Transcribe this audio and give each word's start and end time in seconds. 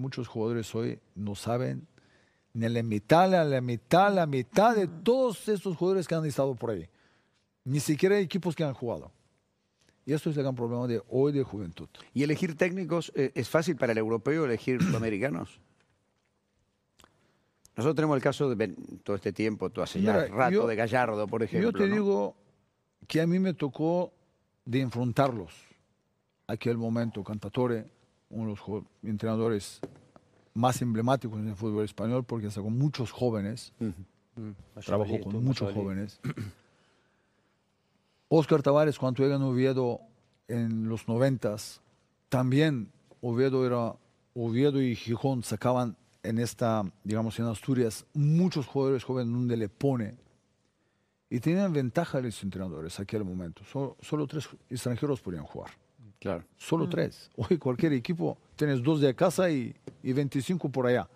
muchos 0.00 0.26
jugadores 0.28 0.74
hoy 0.74 0.98
no 1.14 1.34
saben 1.34 1.86
ni 2.52 2.68
la 2.68 2.82
mitad, 2.82 3.32
a 3.34 3.44
la 3.44 3.60
mitad, 3.60 4.12
la 4.12 4.26
mitad 4.26 4.74
de 4.74 4.88
todos 4.88 5.48
estos 5.48 5.76
jugadores 5.76 6.08
que 6.08 6.14
han 6.16 6.24
estado 6.26 6.54
por 6.56 6.70
ahí. 6.70 6.88
Ni 7.64 7.78
siquiera 7.78 8.16
hay 8.16 8.24
equipos 8.24 8.56
que 8.56 8.64
han 8.64 8.74
jugado. 8.74 9.12
Y 10.04 10.12
esto 10.14 10.30
es 10.30 10.36
el 10.36 10.42
gran 10.42 10.56
problema 10.56 10.86
de 10.88 11.00
hoy 11.08 11.30
de 11.30 11.44
juventud. 11.44 11.88
¿Y 12.12 12.24
elegir 12.24 12.56
técnicos 12.56 13.12
eh, 13.14 13.30
es 13.34 13.48
fácil 13.48 13.76
para 13.76 13.92
el 13.92 13.98
europeo 13.98 14.44
elegir 14.46 14.82
sudamericanos? 14.82 15.60
Nosotros 17.76 17.94
tenemos 17.96 18.16
el 18.16 18.22
caso 18.22 18.48
de 18.48 18.56
Ben- 18.56 18.76
todo 19.04 19.16
este 19.16 19.32
tiempo, 19.32 19.70
todo 19.70 19.84
hace 19.84 20.00
ya 20.02 20.26
rato, 20.26 20.52
yo- 20.52 20.66
de 20.66 20.76
Gallardo, 20.76 21.26
por 21.28 21.42
ejemplo. 21.42 21.70
Yo 21.70 21.78
te 21.78 21.86
¿no? 21.86 21.94
digo 21.94 22.36
que 23.06 23.20
a 23.20 23.26
mí 23.26 23.38
me 23.38 23.54
tocó 23.54 24.12
de 24.64 24.80
enfrentarlos. 24.80 25.52
Aquel 26.46 26.76
momento, 26.76 27.22
Cantatore, 27.22 27.86
uno 28.30 28.54
de 28.54 28.56
los 28.56 28.84
entrenadores 29.04 29.80
más 30.54 30.80
emblemáticos 30.82 31.38
en 31.38 31.48
el 31.48 31.56
fútbol 31.56 31.84
español, 31.84 32.24
porque 32.24 32.50
sacó 32.50 32.70
muchos 32.70 33.12
jóvenes, 33.12 33.72
trabajó 34.84 35.12
Valladolid, 35.12 35.22
con 35.22 35.32
estuvo 35.32 35.40
muchos 35.40 35.68
Valladolid. 35.68 35.84
jóvenes. 35.84 36.20
Oscar 38.28 38.62
Tavares, 38.62 38.98
cuando 38.98 39.22
llega 39.22 39.36
en 39.36 39.42
Oviedo 39.42 40.00
en 40.46 40.88
los 40.88 41.08
noventas, 41.08 41.80
también 42.28 42.90
Oviedo 43.20 43.66
era 43.66 43.96
Oviedo 44.34 44.80
y 44.80 44.94
Gijón 44.94 45.42
sacaban 45.42 45.96
en 46.22 46.38
esta, 46.38 46.84
digamos, 47.02 47.38
en 47.38 47.46
Asturias, 47.46 48.06
muchos 48.14 48.66
jugadores 48.66 49.04
jóvenes 49.04 49.32
donde 49.32 49.56
le 49.56 49.68
pone. 49.68 50.16
Y 51.28 51.40
tenían 51.40 51.72
ventaja 51.72 52.20
los 52.20 52.42
entrenadores 52.42 52.98
en 52.98 53.02
aquel 53.04 53.24
momento. 53.24 53.64
Solo, 53.64 53.96
solo 54.00 54.26
tres 54.26 54.48
extranjeros 54.68 55.20
podían 55.20 55.44
jugar. 55.44 55.70
Claro. 56.20 56.44
Solo 56.56 56.88
tres. 56.88 57.30
Hoy 57.36 57.58
cualquier 57.58 57.92
equipo, 57.94 58.38
tienes 58.54 58.82
dos 58.82 59.00
de 59.00 59.14
casa 59.14 59.50
y, 59.50 59.74
y 60.02 60.12
25 60.12 60.68
por 60.68 60.86
allá. 60.86 61.08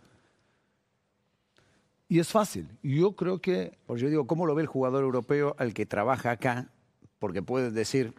Y 2.09 2.19
es 2.19 2.29
fácil. 2.29 2.69
Yo 2.83 3.13
creo 3.13 3.41
que 3.41 3.77
Porque 3.87 4.03
yo 4.03 4.09
digo, 4.09 4.27
¿cómo 4.27 4.47
lo 4.47 4.55
ve 4.55 4.63
el 4.63 4.69
jugador 4.69 5.05
europeo 5.05 5.55
al 5.59 5.73
que 5.75 5.87
trabaja 5.87 6.33
acá? 6.33 6.69
Porque 7.19 7.43
pueden 7.43 7.75
decir, 7.75 8.15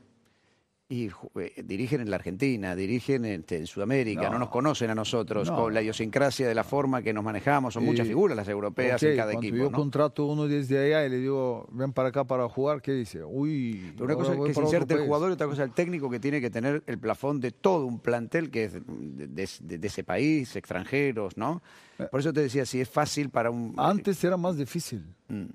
y 0.88 1.10
eh, 1.40 1.64
dirigen 1.66 2.02
en 2.02 2.12
la 2.12 2.18
Argentina, 2.18 2.76
dirigen 2.76 3.26
en, 3.26 3.44
en 3.50 3.66
Sudamérica, 3.66 4.26
no. 4.26 4.34
No. 4.34 4.40
nos 4.40 4.50
conocen 4.50 4.92
a 4.92 4.96
nosotros, 4.96 5.50
No. 5.50 5.56
con 5.58 5.74
la 5.74 5.82
idiosincrasia 5.82 6.48
de 6.48 6.54
la 6.54 6.64
forma 6.64 7.02
que 7.02 7.12
nos 7.12 7.24
manejamos, 7.24 7.74
son 7.74 7.86
muchas 7.86 8.06
figuras 8.08 8.38
las 8.38 8.48
europeas 8.48 9.02
en 9.02 9.16
cada 9.18 9.32
cuando 9.32 9.48
equipo. 9.48 9.64
yo 9.64 9.72
¿no? 9.72 9.78
contrato 9.78 10.26
uno 10.28 10.48
desde 10.48 10.78
allá 10.86 11.04
y 11.08 11.10
le 11.10 11.18
digo, 11.18 11.68
ven 11.72 11.92
para 11.92 12.10
acá 12.10 12.24
para 12.24 12.48
jugar, 12.48 12.84
¿qué 12.84 12.92
dice? 12.92 13.24
Uy, 13.24 13.94
Pero 13.94 14.06
una 14.06 14.14
cosa 14.16 14.34
es 14.36 14.40
que 14.40 14.54
se 14.54 14.62
inserte 14.62 14.94
el 14.94 15.06
jugador 15.08 15.32
y 15.32 15.34
otra 15.34 15.48
cosa 15.48 15.64
el 15.64 15.72
técnico 15.72 16.08
que 16.08 16.20
tiene 16.20 16.40
que 16.40 16.52
tener 16.52 16.84
el 16.86 17.00
plafón 17.00 17.40
de 17.40 17.50
todo 17.50 17.88
un 17.88 17.98
plantel 18.00 18.52
que 18.52 18.66
es 18.66 18.74
de, 18.74 18.82
de- 18.82 19.50
de- 19.62 19.78
de 19.80 19.88
ese 19.88 20.04
país, 20.04 20.56
extranjeros, 20.56 21.36
¿no? 21.36 21.64
Por 22.12 22.20
eso 22.20 22.32
te 22.32 22.42
decía, 22.42 22.64
si 22.66 22.80
es 22.82 22.90
fácil 22.90 23.32
para 23.32 23.50
un... 23.50 23.74
Antes 23.78 24.24
era 24.24 24.38
más 24.38 24.56
difícil. 24.56 25.04
Mm. 25.30 25.46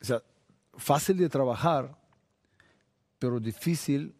O 0.00 0.04
sea, 0.04 0.20
fácil 0.74 1.16
de 1.18 1.28
trabajar, 1.28 1.94
pero 3.20 3.38
difícil 3.38 4.14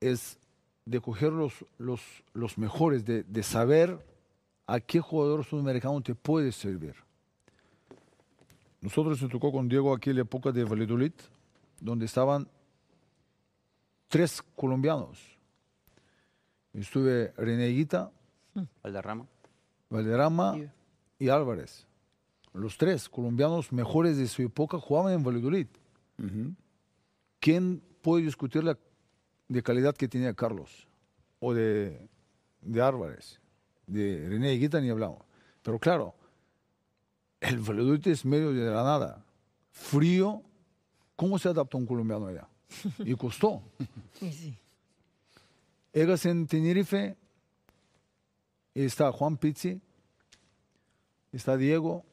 es 0.00 0.38
de 0.84 1.00
coger 1.00 1.32
los, 1.32 1.64
los, 1.78 2.00
los 2.32 2.58
mejores, 2.58 3.04
de, 3.04 3.22
de 3.24 3.42
saber 3.42 3.98
a 4.66 4.80
qué 4.80 5.00
jugador 5.00 5.44
sudamericano 5.44 6.00
te 6.00 6.14
puede 6.14 6.52
servir. 6.52 6.94
Nosotros 8.80 9.20
nos 9.20 9.30
tocó 9.30 9.50
con 9.50 9.68
Diego 9.68 9.94
aquí 9.94 10.10
en 10.10 10.16
la 10.16 10.22
época 10.22 10.52
de 10.52 10.64
Valladolid, 10.64 11.12
donde 11.80 12.06
estaban 12.06 12.46
tres 14.08 14.42
colombianos. 14.54 15.18
Estuve 16.72 17.32
René 17.36 17.70
Higuita, 17.70 18.12
Valderrama. 18.82 19.26
Valderrama 19.90 20.56
y 21.18 21.28
Álvarez. 21.28 21.86
Los 22.52 22.76
tres 22.78 23.08
colombianos 23.08 23.72
mejores 23.72 24.16
de 24.16 24.26
su 24.28 24.42
época 24.42 24.78
jugaban 24.78 25.14
en 25.14 25.22
Valladolid. 25.22 25.66
¿Quién 27.40 27.82
puede 28.02 28.24
discutir 28.24 28.64
la 28.64 28.78
de 29.48 29.62
calidad 29.62 29.94
que 29.94 30.08
tenía 30.08 30.34
Carlos? 30.34 30.88
O 31.40 31.54
de, 31.54 32.08
de 32.60 32.82
Álvarez. 32.82 33.40
De 33.86 34.26
René 34.28 34.54
Higuita 34.54 34.80
ni 34.80 34.90
hablamos. 34.90 35.22
Pero 35.62 35.78
claro, 35.78 36.14
el 37.40 37.58
Valladolid 37.58 38.06
es 38.08 38.24
medio 38.24 38.52
de 38.52 38.70
la 38.70 38.82
nada. 38.82 39.24
Frío. 39.70 40.42
¿Cómo 41.14 41.38
se 41.38 41.48
adapta 41.48 41.76
un 41.76 41.86
colombiano 41.86 42.26
allá? 42.26 42.48
Y 42.98 43.14
costó. 43.14 43.62
Sí, 44.18 44.32
sí. 44.32 44.58
Llegas 45.92 46.26
en 46.26 46.46
Tenerife, 46.46 47.16
y 48.74 48.84
está 48.84 49.10
Juan 49.10 49.38
Pizzi, 49.38 49.80
está 51.32 51.56
Diego, 51.56 52.04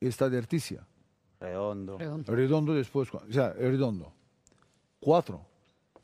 y 0.00 0.08
está 0.08 0.28
de 0.28 0.38
Articia. 0.38 0.84
Redondo. 1.38 1.96
Redondo. 1.96 2.34
Redondo 2.34 2.74
después, 2.74 3.08
o 3.14 3.32
sea, 3.32 3.52
Redondo. 3.52 4.12
Cuatro. 4.98 5.46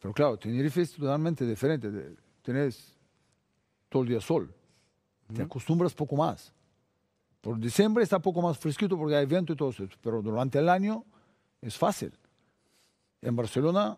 Pero 0.02 0.12
claro, 0.12 0.36
Tenerife 0.36 0.82
es 0.82 0.92
totalmente 0.92 1.46
diferente. 1.46 2.16
Tienes 2.42 2.92
todo 3.88 4.02
el 4.02 4.08
día 4.08 4.20
sol. 4.20 4.52
Te 5.32 5.42
acostumbras 5.42 5.94
poco 5.94 6.16
más. 6.16 6.52
Por 7.40 7.58
diciembre 7.58 8.02
está 8.04 8.18
poco 8.18 8.42
más 8.42 8.58
fresquito 8.58 8.98
porque 8.98 9.14
hay 9.16 9.26
viento 9.26 9.52
y 9.52 9.56
todo 9.56 9.70
eso. 9.70 9.84
Pero 10.02 10.20
durante 10.20 10.58
el 10.58 10.68
año 10.68 11.04
es 11.60 11.78
fácil. 11.78 12.12
En 13.20 13.36
Barcelona, 13.36 13.96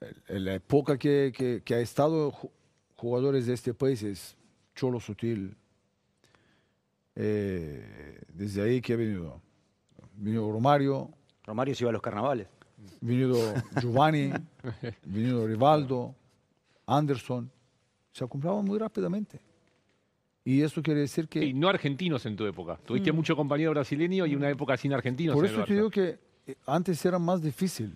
el- 0.00 0.22
en 0.28 0.44
la 0.46 0.54
época 0.54 0.98
que, 0.98 1.32
que- 1.36 1.62
que 1.62 1.74
ha 1.74 1.80
estado 1.80 2.32
ju- 2.32 2.50
jugadores 2.96 3.46
de 3.46 3.52
este 3.54 3.74
país 3.74 4.02
es 4.02 4.36
Cholo 4.74 4.98
Sutil. 5.00 5.54
Eh, 7.14 8.20
desde 8.32 8.62
ahí 8.62 8.80
que 8.80 8.94
ha 8.94 8.96
venido. 8.96 9.40
Vino 10.16 10.50
Romario, 10.50 11.10
Romario 11.44 11.74
se 11.74 11.84
iba 11.84 11.90
a 11.90 11.92
los 11.92 12.02
carnavales. 12.02 12.48
Venido 13.00 13.54
Giovanni, 13.80 14.32
venido 15.04 15.46
Rivaldo, 15.46 16.14
Anderson. 16.86 17.50
Se 18.12 18.26
compraban 18.26 18.64
muy 18.64 18.78
rápidamente. 18.78 19.40
Y 20.44 20.62
eso 20.62 20.80
quiere 20.82 21.00
decir 21.00 21.28
que... 21.28 21.44
Y 21.44 21.52
no 21.52 21.68
argentinos 21.68 22.24
en 22.24 22.36
tu 22.36 22.46
época. 22.46 22.78
Tuviste 22.84 23.10
mucho 23.12 23.34
compañero 23.34 23.72
brasileño 23.72 24.24
y 24.26 24.34
una 24.36 24.48
época 24.48 24.76
sin 24.76 24.92
argentinos. 24.92 25.34
Por 25.34 25.44
eso 25.44 25.64
te 25.64 25.74
digo 25.74 25.90
que 25.90 26.18
eh, 26.46 26.54
antes 26.66 27.04
era 27.04 27.18
más 27.18 27.42
difícil. 27.42 27.92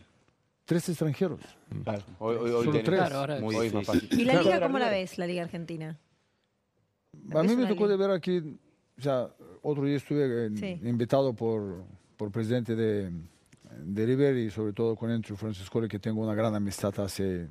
Tres 0.64 0.88
extranjeros. 0.88 1.40
Claro. 1.84 2.02
Hoy, 2.18 2.36
hoy, 2.36 2.50
hoy 2.50 2.64
Solo 2.64 2.78
tenés- 2.78 2.84
tres. 2.84 2.98
Claro, 3.00 3.16
ahora 3.18 3.40
muy 3.40 3.54
es- 3.54 3.60
hoy 3.60 3.66
es 3.68 3.74
más 3.74 3.86
fácil. 3.86 4.08
¿Y 4.12 4.24
la 4.24 4.32
Claro. 4.32 4.44
liga 4.48 4.60
cómo 4.66 4.78
la 4.78 4.90
ves, 4.90 5.16
la 5.18 5.26
liga 5.26 5.42
argentina? 5.42 5.98
A 7.34 7.42
mí 7.42 7.56
me 7.56 7.66
tocó 7.66 7.86
de 7.88 7.96
ver 7.96 8.10
aquí, 8.10 8.38
o 8.98 9.02
sea, 9.02 9.28
otro 9.62 9.84
día 9.84 9.96
estuve 9.96 10.46
en- 10.46 10.56
Sí. 10.58 10.80
invitado 10.84 11.32
por, 11.32 11.84
por 12.16 12.30
presidente 12.32 12.74
de, 12.76 13.10
de 13.78 14.06
River 14.06 14.36
y 14.36 14.50
sobre 14.50 14.72
todo 14.72 14.96
con 14.96 15.10
Enzo 15.10 15.36
Francisco, 15.36 15.80
que 15.88 15.98
tengo 15.98 16.22
una 16.22 16.34
gran 16.34 16.54
amistad 16.54 16.98
hace 17.00 17.48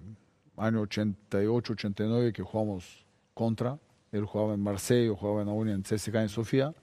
año 0.57 0.81
88, 0.81 1.73
89 1.73 2.33
que 2.33 2.43
jugamos 2.43 3.05
contra. 3.33 3.79
Él 4.11 4.25
jugaba 4.25 4.53
en 4.53 4.61
Marsella, 4.61 5.05
yo 5.07 5.15
jugaba 5.15 5.41
en 5.43 5.49
Aún 5.49 5.69
en 5.69 5.83
CSK 5.83 6.15
en 6.15 6.29
Sofía. 6.29 6.73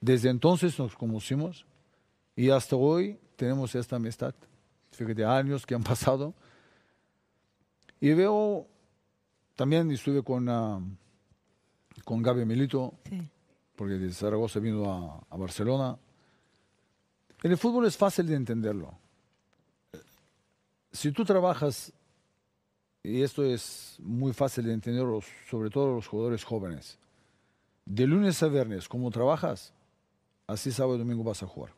Desde 0.00 0.30
entonces 0.30 0.78
nos 0.78 0.96
conocimos 0.96 1.66
y 2.34 2.50
hasta 2.50 2.74
hoy 2.76 3.18
tenemos 3.36 3.74
esta 3.74 3.96
amistad. 3.96 4.34
Fíjate, 4.90 5.24
años 5.24 5.64
que 5.66 5.74
han 5.74 5.82
pasado. 5.84 6.34
Y 8.00 8.12
veo, 8.14 8.66
también 9.54 9.90
estuve 9.92 10.22
con, 10.24 10.48
ah, 10.48 10.80
con 12.04 12.22
Gaby 12.22 12.44
Milito, 12.44 12.94
Sí. 13.08 13.28
porque 13.76 13.94
de 13.94 14.12
Zaragoza 14.12 14.58
vino 14.58 14.90
a, 14.92 15.24
a 15.30 15.36
Barcelona. 15.36 15.96
En 17.42 17.50
el 17.50 17.58
fútbol 17.58 17.86
es 17.86 17.96
fácil 17.96 18.26
de 18.26 18.34
entenderlo. 18.34 18.96
Si 20.92 21.10
tú 21.10 21.24
trabajas, 21.24 21.92
y 23.02 23.22
esto 23.22 23.44
es 23.44 23.96
muy 23.98 24.32
fácil 24.32 24.66
de 24.66 24.74
entenderlo, 24.74 25.20
sobre 25.50 25.70
todo 25.70 25.96
los 25.96 26.06
jugadores 26.06 26.44
jóvenes, 26.44 26.98
de 27.84 28.06
lunes 28.06 28.40
a 28.42 28.48
viernes, 28.48 28.88
como 28.88 29.10
trabajas, 29.10 29.72
así 30.46 30.70
sábado 30.70 30.96
y 30.96 30.98
domingo 30.98 31.24
vas 31.24 31.42
a 31.42 31.46
jugar. 31.46 31.72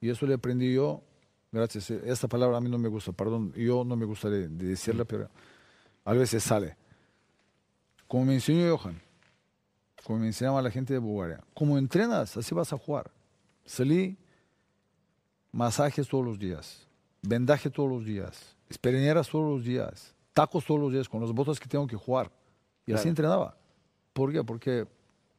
Y 0.00 0.10
eso 0.10 0.26
le 0.26 0.34
aprendí 0.34 0.72
yo, 0.72 1.02
gracias. 1.50 1.90
Esta 1.90 2.28
palabra 2.28 2.58
a 2.58 2.60
mí 2.60 2.70
no 2.70 2.78
me 2.78 2.88
gusta, 2.88 3.10
perdón, 3.10 3.52
yo 3.54 3.84
no 3.84 3.96
me 3.96 4.04
gusta 4.04 4.30
de, 4.30 4.46
de 4.46 4.66
decirla, 4.66 5.04
pero 5.04 5.28
a 6.04 6.12
veces 6.12 6.44
sale. 6.44 6.76
Como 8.06 8.26
me 8.26 8.34
enseñó 8.34 8.76
Johan, 8.76 9.02
como 10.04 10.20
me 10.20 10.28
enseñaba 10.28 10.62
la 10.62 10.70
gente 10.70 10.92
de 10.92 11.00
Bulgaria, 11.00 11.42
como 11.52 11.76
entrenas, 11.78 12.36
así 12.36 12.54
vas 12.54 12.72
a 12.72 12.78
jugar. 12.78 13.10
Salí, 13.68 14.16
masajes 15.52 16.08
todos 16.08 16.24
los 16.24 16.38
días, 16.38 16.86
vendaje 17.20 17.68
todos 17.68 17.90
los 17.90 18.02
días, 18.04 18.56
esperineras 18.70 19.28
todos 19.28 19.44
los 19.56 19.62
días, 19.62 20.14
tacos 20.32 20.64
todos 20.64 20.80
los 20.80 20.90
días 20.90 21.06
con 21.06 21.20
las 21.20 21.32
botas 21.32 21.60
que 21.60 21.68
tengo 21.68 21.86
que 21.86 21.96
jugar. 21.96 22.30
Y 22.86 22.92
así 22.94 23.08
entrenaba. 23.10 23.58
¿Por 24.14 24.32
qué? 24.32 24.42
Porque 24.42 24.86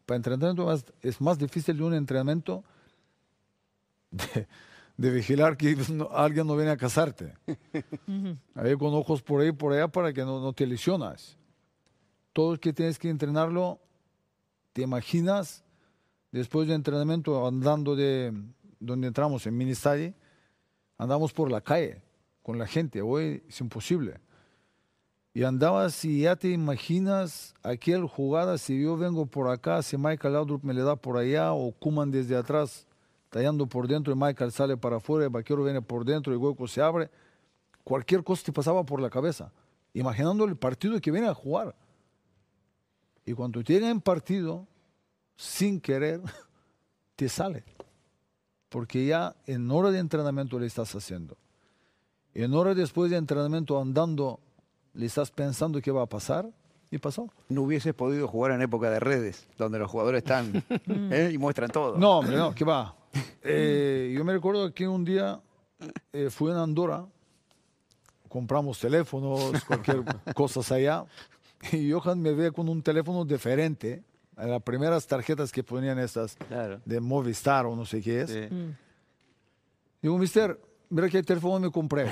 para 0.06 0.18
entrenamiento 0.18 0.72
es 1.02 1.20
más 1.20 1.40
difícil 1.40 1.76
de 1.78 1.84
un 1.84 1.96
entrenamiento 1.96 2.64
de, 4.12 4.48
de 4.96 5.10
vigilar 5.10 5.58
que 5.58 5.76
no- 5.92 6.10
alguien 6.12 6.46
no 6.46 6.56
viene 6.56 6.70
a 6.72 6.78
casarte. 6.78 7.34
Ahí 8.54 8.76
con 8.78 8.94
ojos 8.94 9.24
por 9.24 9.42
ahí 9.42 9.52
por 9.52 9.74
allá 9.74 9.88
para 9.88 10.14
que 10.14 10.22
no, 10.22 10.40
no 10.40 10.54
te 10.54 10.68
lesionas. 10.68 11.36
todo 12.34 12.54
el 12.54 12.60
que 12.60 12.74
tienes 12.74 13.00
que 13.00 13.10
entrenarlo, 13.10 13.80
te 14.74 14.84
imaginas, 14.84 15.64
después 16.31 16.68
de 16.68 16.76
entrenamiento, 16.76 17.48
andando 17.48 17.96
de 17.96 18.34
donde 18.80 19.08
entramos, 19.08 19.46
en 19.46 19.58
Ministadi, 19.58 20.14
andamos 20.98 21.34
por 21.34 21.52
la 21.52 21.62
calle 21.62 22.02
con 22.42 22.58
la 22.58 22.68
gente. 22.68 23.02
Hoy 23.02 23.44
es 23.48 23.60
imposible. 23.62 24.20
Y 25.34 25.44
andabas 25.44 26.04
y 26.06 26.22
ya 26.22 26.36
te 26.36 26.50
imaginas 26.50 27.54
aquel 27.62 28.06
jugada, 28.06 28.58
si 28.58 28.81
yo 28.81 28.98
vengo 28.98 29.26
por 29.26 29.48
acá, 29.50 29.81
si 29.84 29.98
Michael 29.98 30.34
Laudrup 30.34 30.64
me 30.64 30.74
le 30.74 30.81
da 30.81 30.96
por 30.96 31.18
allá, 31.18 31.54
o 31.54 31.72
Kuman 31.72 32.10
desde 32.10 32.36
atrás, 32.36 32.88
tallando 33.30 33.68
por 33.68 33.88
dentro, 33.88 34.12
y 34.12 34.16
Michael 34.16 34.52
sale 34.52 34.76
para 34.76 34.98
afuera, 34.98 35.26
el 35.26 35.30
vaquero 35.30 35.64
viene 35.64 35.81
por 35.81 36.04
dentro, 36.04 36.34
el 36.34 36.40
hueco 36.40 36.68
se 36.68 36.81
abre. 36.81 37.10
Cualquier 37.84 38.24
cosa 38.24 38.44
te 38.44 38.52
pasaba 38.52 38.84
por 38.84 39.02
la 39.02 39.10
cabeza, 39.10 39.52
imaginando 39.94 40.46
el 40.46 40.56
partido 40.56 41.00
que 41.00 41.12
viene 41.12 41.28
a 41.28 41.34
jugar. 41.34 41.76
Y 43.26 43.34
cuando 43.34 43.62
llega 43.62 43.90
en 43.90 44.02
partido, 44.02 44.68
sin 45.39 45.80
querer, 45.80 46.19
te 47.15 47.30
sale. 47.30 47.63
Porque 48.68 49.06
ya 49.06 49.38
en 49.47 49.71
hora 49.71 49.89
de 49.89 50.00
entrenamiento 50.00 50.59
le 50.59 50.68
estás 50.68 50.94
haciendo. 50.94 51.38
En 52.33 52.53
hora 52.53 52.75
después 52.75 53.09
de 53.09 53.18
entrenamiento 53.18 53.81
andando, 53.81 54.41
le 54.94 55.06
estás 55.06 55.31
pensando 55.31 55.81
qué 55.81 55.91
va 55.91 56.03
a 56.03 56.07
pasar 56.07 56.50
y 56.91 56.97
pasó. 56.97 57.30
No 57.47 57.62
hubieses 57.62 57.94
podido 57.94 58.27
jugar 58.27 58.51
en 58.51 58.62
época 58.62 58.89
de 58.91 59.00
redes, 59.00 59.47
donde 59.57 59.80
los 59.80 59.89
jugadores 59.89 60.24
están 60.24 60.62
¿eh? 61.12 61.31
y 61.33 61.38
muestran 61.38 61.69
todo. 61.69 61.97
No, 61.97 62.19
hombre, 62.19 62.35
no, 62.35 62.53
¿qué 62.53 62.65
va? 62.65 62.95
Eh, 63.42 64.13
yo 64.15 64.25
me 64.25 64.33
recuerdo 64.33 64.74
que 64.74 64.88
un 64.88 65.06
día 65.06 65.39
eh, 66.12 66.30
fui 66.30 66.51
en 66.51 66.57
Andorra, 66.57 67.06
compramos 68.27 68.77
teléfonos, 68.77 69.63
cualquier 69.63 70.03
cosa 70.35 70.75
allá, 70.75 71.06
y 71.71 71.92
Johan 71.92 72.21
me 72.21 72.33
ve 72.33 72.51
con 72.51 72.68
un 72.68 72.83
teléfono 72.83 73.24
diferente, 73.24 74.03
las 74.47 74.62
primeras 74.63 75.06
tarjetas 75.07 75.51
que 75.51 75.63
ponían 75.63 76.00
estas 76.00 76.36
Claro. 76.47 76.81
de 76.86 77.00
Movistar 77.00 77.65
o 77.65 77.75
no 77.75 77.86
sé 77.86 78.01
qué 78.01 78.21
es. 78.21 78.30
Sí. 78.30 78.47
Digo, 80.01 80.18
mister, 80.18 80.59
mira 80.89 81.09
qué 81.09 81.21
teléfono 81.24 81.59
me 81.59 81.71
compré. 81.71 82.09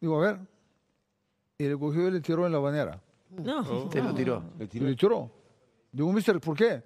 Digo, 0.00 0.20
a 0.22 0.26
ver. 0.32 0.40
Y 1.58 1.64
le 1.68 1.76
cogió 1.78 2.08
y 2.08 2.10
le 2.10 2.20
tiró 2.20 2.46
en 2.46 2.52
la 2.52 2.58
bañera. 2.58 3.00
No. 3.30 3.88
Te 3.88 4.02
lo 4.02 4.12
tiró. 4.14 4.42
Y 4.58 4.78
le 4.80 4.96
tiró. 4.96 5.30
Digo, 5.92 6.12
mister, 6.12 6.40
¿por 6.40 6.56
qué? 6.56 6.82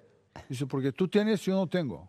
Dice, 0.49 0.65
porque 0.65 0.91
tú 0.91 1.07
tienes 1.07 1.41
y 1.41 1.45
yo 1.51 1.55
no 1.55 1.67
tengo. 1.67 2.07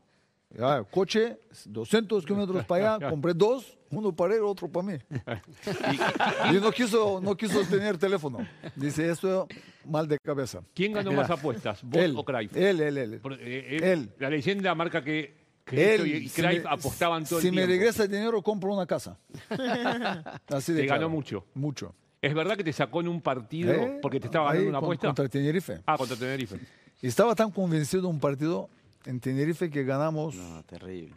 Ya, 0.55 0.85
coche, 0.85 1.39
200 1.67 2.25
kilómetros 2.25 2.65
para 2.65 2.97
allá, 2.97 3.11
compré 3.11 3.35
dos, 3.35 3.77
uno 3.91 4.13
para 4.15 4.35
él, 4.37 4.43
otro 4.43 4.69
para 4.69 4.87
mí. 4.87 4.95
Y 6.51 6.55
no 6.61 6.71
quiso, 6.73 7.21
no 7.21 7.37
quiso 7.37 7.63
tener 7.65 7.99
teléfono. 7.99 8.39
Dice, 8.75 9.11
esto 9.11 9.49
mal 9.85 10.07
de 10.09 10.19
cabeza. 10.19 10.63
¿Quién 10.75 10.93
ganó 10.93 11.13
más 11.13 11.29
apuestas, 11.31 11.83
vos 11.83 12.01
Él, 12.01 12.15
o 12.17 12.25
Cruyff? 12.25 12.57
él, 12.57 12.81
él, 12.81 12.97
él. 12.99 13.21
Por- 13.21 13.35
eh, 13.35 13.77
él- 13.77 13.83
él. 13.85 14.11
La 14.19 14.31
leyenda 14.31 14.75
marca 14.75 15.03
que, 15.03 15.35
que 15.65 15.95
Él, 15.97 16.07
y 16.07 16.29
si 16.29 16.41
Cruyff 16.41 16.65
me- 16.65 16.71
apostaban 16.71 17.25
todo 17.25 17.41
Si 17.41 17.49
el 17.49 17.53
me 17.55 17.63
tiempo. 17.67 17.73
regresa 17.73 18.05
el 18.05 18.11
dinero, 18.11 18.41
compro 18.41 18.73
una 18.73 18.87
casa. 18.87 19.19
Así 20.49 20.73
de 20.73 20.83
Te 20.83 20.87
ganó 20.87 21.09
mucho. 21.09 21.45
Mucho. 21.55 21.95
¿Es 22.23 22.35
verdad 22.35 22.57
que 22.57 22.65
te 22.65 22.73
sacó 22.73 23.01
en 23.01 23.09
un 23.09 23.21
partido 23.21 23.73
¿Eh? 23.73 23.99
porque 24.01 24.19
te 24.21 24.27
estaba 24.27 24.51
Ahí 24.51 24.59
ganando 24.59 24.71
una 24.71 24.79
con- 24.79 24.87
apuesta? 24.87 25.07
Contra 25.09 25.29
Tenerife. 25.29 25.81
Ah, 25.87 25.97
contra 25.99 26.17
Tenerife. 26.17 26.59
Y 27.03 27.09
estaba 27.09 27.35
tan 27.35 27.51
convencido 27.51 28.03
de 28.05 28.09
un 28.09 28.19
partido 28.21 28.71
en 29.07 29.21
Tenerife 29.21 29.71
que 29.71 29.85
ganamos 29.85 30.35
No, 30.35 30.63
terrible. 30.65 31.15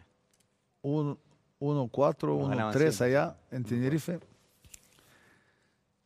1-4, 0.82 2.48
ganaban 2.48 2.74
1-3 2.74 2.78
siempre. 2.78 3.06
allá 3.06 3.36
en 3.50 3.64
Tenerife. 3.64 4.20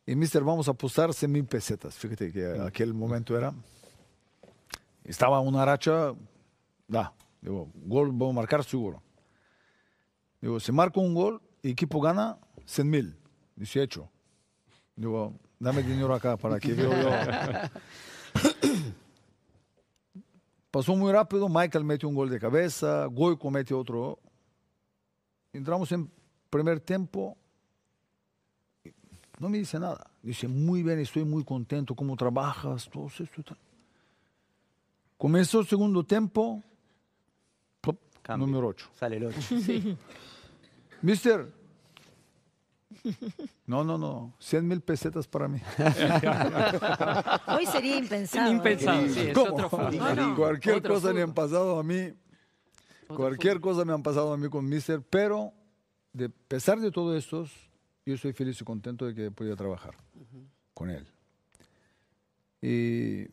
Y 0.06 0.16
mister, 0.16 0.42
vamos 0.42 0.68
a 0.68 0.72
apostar 0.72 1.14
100 1.14 1.30
mil 1.32 1.44
pesetas. 1.44 1.94
Fíjate 1.96 2.32
que 2.32 2.60
aquel 2.60 2.92
momento 2.92 3.36
era. 3.38 3.54
Estaba 5.04 5.40
una 5.40 5.64
racha. 5.64 6.12
Da, 6.86 7.12
digo, 7.40 7.70
gol, 7.74 8.10
voy 8.12 8.30
a 8.30 8.32
marcar 8.34 8.64
seguro. 8.64 9.02
Digo, 10.40 10.60
si 10.60 10.72
marco 10.72 11.00
un 11.00 11.14
gol, 11.14 11.40
equipo 11.62 12.00
gana 12.00 12.36
100 12.66 12.90
mil. 12.90 13.16
Dice, 13.56 13.82
hecho. 13.82 14.10
Digo, 14.96 15.32
dame 15.58 15.82
dinero 15.82 16.14
acá 16.14 16.36
para 16.36 16.60
que 16.60 16.74
veo 16.74 16.90
yo. 16.90 17.08
Pasó 20.74 20.96
muy 20.96 21.12
rápido, 21.12 21.48
Michael 21.48 21.84
mete 21.84 22.04
un 22.04 22.16
gol 22.16 22.28
de 22.28 22.40
cabeza, 22.40 23.06
Goico 23.06 23.48
mete 23.48 23.72
otro. 23.72 24.18
Entramos 25.52 25.92
en 25.92 26.10
primer 26.50 26.80
tiempo, 26.80 27.38
no 29.38 29.48
me 29.48 29.58
dice 29.58 29.78
nada. 29.78 30.10
Dice, 30.20 30.48
muy 30.48 30.82
bien, 30.82 30.98
estoy 30.98 31.24
muy 31.24 31.44
contento, 31.44 31.94
cómo 31.94 32.16
trabajas, 32.16 32.90
todo 32.92 33.06
esto. 33.06 33.56
Comenzó 35.16 35.60
el 35.60 35.66
segundo 35.68 36.02
tiempo, 36.02 36.60
Cambio. 38.20 38.44
número 38.48 38.66
8. 38.66 38.90
Sale 38.98 39.18
el 39.18 39.26
8. 39.26 39.38
Mister, 41.02 41.52
no, 43.66 43.84
no, 43.84 43.98
no, 43.98 44.34
100 44.38 44.66
mil 44.68 44.80
pesetas 44.80 45.26
para 45.28 45.48
mí. 45.48 45.60
Hoy 47.56 47.66
sería 47.66 47.96
impensado. 47.98 48.52
Impensado, 48.52 49.08
sí, 49.08 49.20
es 49.20 49.34
¿Cómo? 49.34 49.54
otro 49.54 49.70
fútbol. 49.70 49.96
No, 49.96 50.14
no. 50.14 50.36
Cualquier 50.36 50.76
Otro 50.76 50.94
cosa 50.94 51.12
me 51.12 51.22
han 51.22 51.28
fútbol. 51.28 51.44
pasado 51.44 51.78
a 51.78 51.82
mí. 51.82 52.12
Otro 53.04 53.16
Cualquier 53.16 53.54
fútbol. 53.54 53.72
cosa 53.74 53.84
me 53.84 53.92
han 53.92 54.02
pasado 54.02 54.32
a 54.32 54.36
mí 54.36 54.48
con 54.48 54.68
Mister, 54.68 55.02
pero 55.02 55.52
de 56.12 56.28
pesar 56.28 56.80
de 56.80 56.90
todo 56.90 57.16
esto, 57.16 57.46
yo 58.06 58.14
estoy 58.14 58.32
feliz 58.32 58.60
y 58.60 58.64
contento 58.64 59.06
de 59.06 59.14
que 59.14 59.26
he 59.26 59.30
podido 59.30 59.56
trabajar 59.56 59.94
con 60.72 60.90
él. 60.90 61.06
Y 62.62 63.26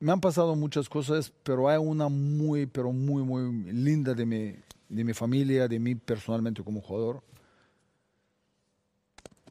me 0.00 0.12
han 0.12 0.20
pasado 0.20 0.54
muchas 0.54 0.88
cosas, 0.88 1.32
pero 1.42 1.68
hay 1.68 1.78
una 1.78 2.08
muy, 2.08 2.66
pero 2.66 2.92
muy, 2.92 3.22
muy 3.22 3.72
linda 3.72 4.14
de 4.14 4.24
mi, 4.24 4.54
de 4.88 5.04
mi 5.04 5.12
familia, 5.14 5.66
de 5.66 5.78
mí 5.80 5.94
personalmente 5.96 6.62
como 6.62 6.80
jugador. 6.80 7.22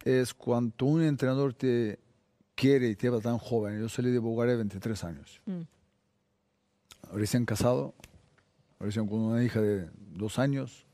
Es 0.07 0.33
cuando 0.33 0.85
un 0.85 1.01
entrenador 1.01 1.53
te 1.53 1.99
quiere 2.55 2.87
y 2.87 2.95
te 2.95 3.09
va 3.09 3.19
tan 3.19 3.37
joven. 3.37 3.77
Yo 3.77 3.89
salí 3.89 4.09
de 4.09 4.19
Bulgaria 4.19 4.53
a 4.53 4.57
23 4.57 5.03
años. 5.03 5.41
Recién 7.11 7.45
casado, 7.45 7.93
recién 8.79 9.05
con 9.05 9.19
una 9.19 9.43
hija 9.43 9.59
de 9.59 9.89
dos 10.13 10.39
años. 10.39 10.85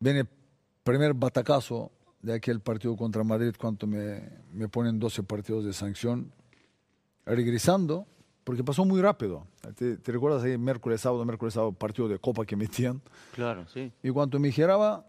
Viene 0.00 0.20
el 0.20 0.28
primer 0.82 1.12
batacazo 1.12 1.92
de 2.22 2.32
aquel 2.32 2.60
partido 2.60 2.96
contra 2.96 3.22
Madrid 3.24 3.54
cuando 3.58 3.86
me, 3.86 4.22
me 4.54 4.66
ponen 4.66 4.98
12 4.98 5.22
partidos 5.22 5.66
de 5.66 5.74
sanción. 5.74 6.32
Regresando, 7.26 8.06
porque 8.42 8.64
pasó 8.64 8.86
muy 8.86 9.02
rápido. 9.02 9.46
¿Te, 9.76 9.98
te 9.98 10.12
recuerdas 10.12 10.42
ahí 10.42 10.56
miércoles, 10.56 11.02
sábado, 11.02 11.26
miércoles, 11.26 11.52
sábado, 11.52 11.72
partido 11.72 12.08
de 12.08 12.18
copa 12.18 12.46
que 12.46 12.56
metían? 12.56 13.02
Claro, 13.34 13.66
sí. 13.68 13.92
Y 14.02 14.08
cuando 14.08 14.38
me 14.38 14.50
giraba, 14.50 15.04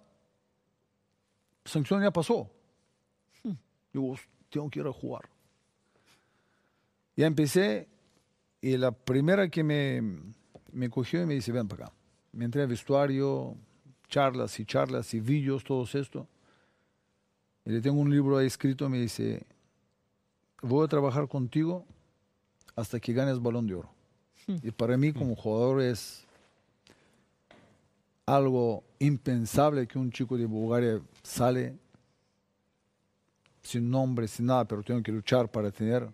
sanción 1.66 2.02
ya 2.02 2.12
pasó. 2.12 2.50
Digo, 3.92 4.16
tengo 4.50 4.70
que 4.70 4.80
ir 4.80 4.88
a 4.88 4.94
jugar. 4.94 5.30
Ya 7.16 7.28
empecé 7.28 7.88
y 8.62 8.78
la 8.78 8.92
primera 8.92 9.50
que 9.50 9.64
me, 9.64 10.02
me 10.72 10.90
cogió 10.90 11.22
y 11.22 11.26
me 11.26 11.34
dice, 11.34 11.52
ven 11.52 11.68
para 11.68 11.86
acá. 11.86 11.96
Me 12.32 12.46
entré 12.46 12.62
al 12.62 12.68
vestuario, 12.68 13.56
charlas 14.08 14.60
y 14.60 14.66
charlas 14.66 15.14
y 15.14 15.20
vídeos, 15.20 15.64
todo 15.64 15.84
esto. 15.84 16.28
Y 17.66 17.72
le 17.72 17.82
tengo 17.82 18.00
un 18.00 18.12
libro 18.12 18.38
ahí 18.38 18.48
escrito, 18.48 18.90
me 18.90 19.00
dice, 19.00 19.46
voy 20.62 20.86
a 20.86 20.88
trabajar 20.88 21.28
contigo 21.28 21.86
hasta 22.76 23.00
que 23.00 23.14
ganes 23.14 23.42
balón 23.42 23.68
de 23.68 23.76
oro. 23.76 23.90
Y 24.48 24.72
para 24.72 24.98
mí 24.98 25.12
como 25.12 25.36
jugador 25.36 25.82
es 25.82 26.25
algo 28.26 28.84
impensable 29.00 29.88
que 29.88 30.00
un 30.00 30.12
chico 30.12 30.38
de 30.38 30.46
Bulgaria 30.46 31.02
sale 31.22 31.78
sin 33.62 33.90
nombre, 33.90 34.28
sin 34.28 34.48
nada, 34.48 34.66
pero 34.66 34.84
tengo 34.84 35.02
que 35.02 35.12
luchar 35.12 35.50
para 35.50 35.72
tener, 35.72 36.08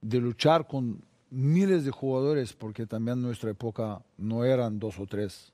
de 0.00 0.20
luchar 0.20 0.66
con 0.66 1.02
miles 1.30 1.84
de 1.84 1.90
jugadores, 1.90 2.52
porque 2.52 2.86
también 2.86 3.18
en 3.18 3.24
nuestra 3.24 3.50
época 3.50 4.02
no 4.18 4.44
eran 4.44 4.78
dos 4.78 4.98
o 4.98 5.06
tres, 5.06 5.52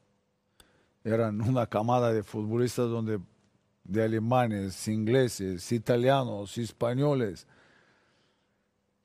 eran 1.04 1.40
una 1.48 1.66
camada 1.66 2.12
de 2.12 2.22
futbolistas 2.22 2.88
donde 2.88 3.18
de 3.88 4.04
alemanes, 4.04 4.86
ingleses, 4.86 5.72
italianos, 5.72 6.58
españoles. 6.58 7.46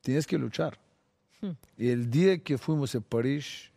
Tienes 0.02 0.28
que 0.28 0.38
luchar. 0.38 0.78
Y 1.78 1.90
el 1.90 2.10
día 2.10 2.38
que 2.38 2.58
fuimos 2.58 2.94
a 2.96 3.02
París, 3.02 3.72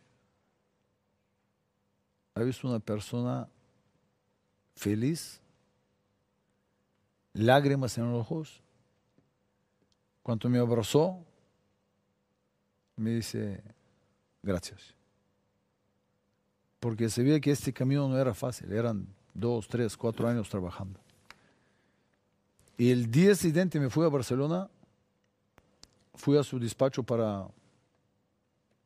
¿ha 2.41 2.43
visto 2.43 2.67
una 2.67 2.79
persona 2.79 3.47
feliz? 4.75 5.39
Lágrimas 7.33 7.97
en 7.97 8.11
los 8.11 8.21
ojos. 8.21 8.61
Cuando 10.23 10.49
me 10.49 10.59
abrazó, 10.59 11.23
me 12.95 13.11
dice, 13.11 13.63
gracias. 14.43 14.93
Porque 16.79 17.09
sabía 17.09 17.39
que 17.39 17.51
este 17.51 17.73
camino 17.73 18.07
no 18.07 18.17
era 18.17 18.33
fácil, 18.33 18.71
eran 18.71 19.07
dos, 19.33 19.67
tres, 19.67 19.95
cuatro 19.95 20.27
años 20.27 20.49
trabajando. 20.49 20.99
Y 22.77 22.91
el 22.91 23.09
día 23.09 23.35
siguiente 23.35 23.79
me 23.79 23.89
fui 23.89 24.05
a 24.05 24.09
Barcelona 24.09 24.69
fui 26.17 26.37
a 26.37 26.43
su 26.43 26.59
despacho 26.59 27.03
para 27.03 27.47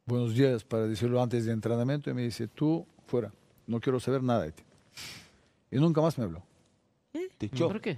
buenos 0.06 0.36
días, 0.36 0.64
para 0.64 0.86
decirlo 0.88 1.22
antes 1.22 1.46
del 1.46 1.54
entrenamiento, 1.54 2.10
y 2.10 2.14
me 2.14 2.24
dice, 2.24 2.48
tú 2.48 2.86
fuera, 3.08 3.32
no 3.68 3.80
quiero 3.80 4.00
saber 4.00 4.24
nada 4.24 4.44
de 4.44 4.52
ti. 4.52 4.64
Y 5.72 5.78
nunca 5.78 6.02
más 6.02 6.18
me 6.18 6.26
habló, 6.26 6.44
Te 7.38 7.46
echó. 7.48 7.68
¿Por 7.68 7.82
qué? 7.82 7.98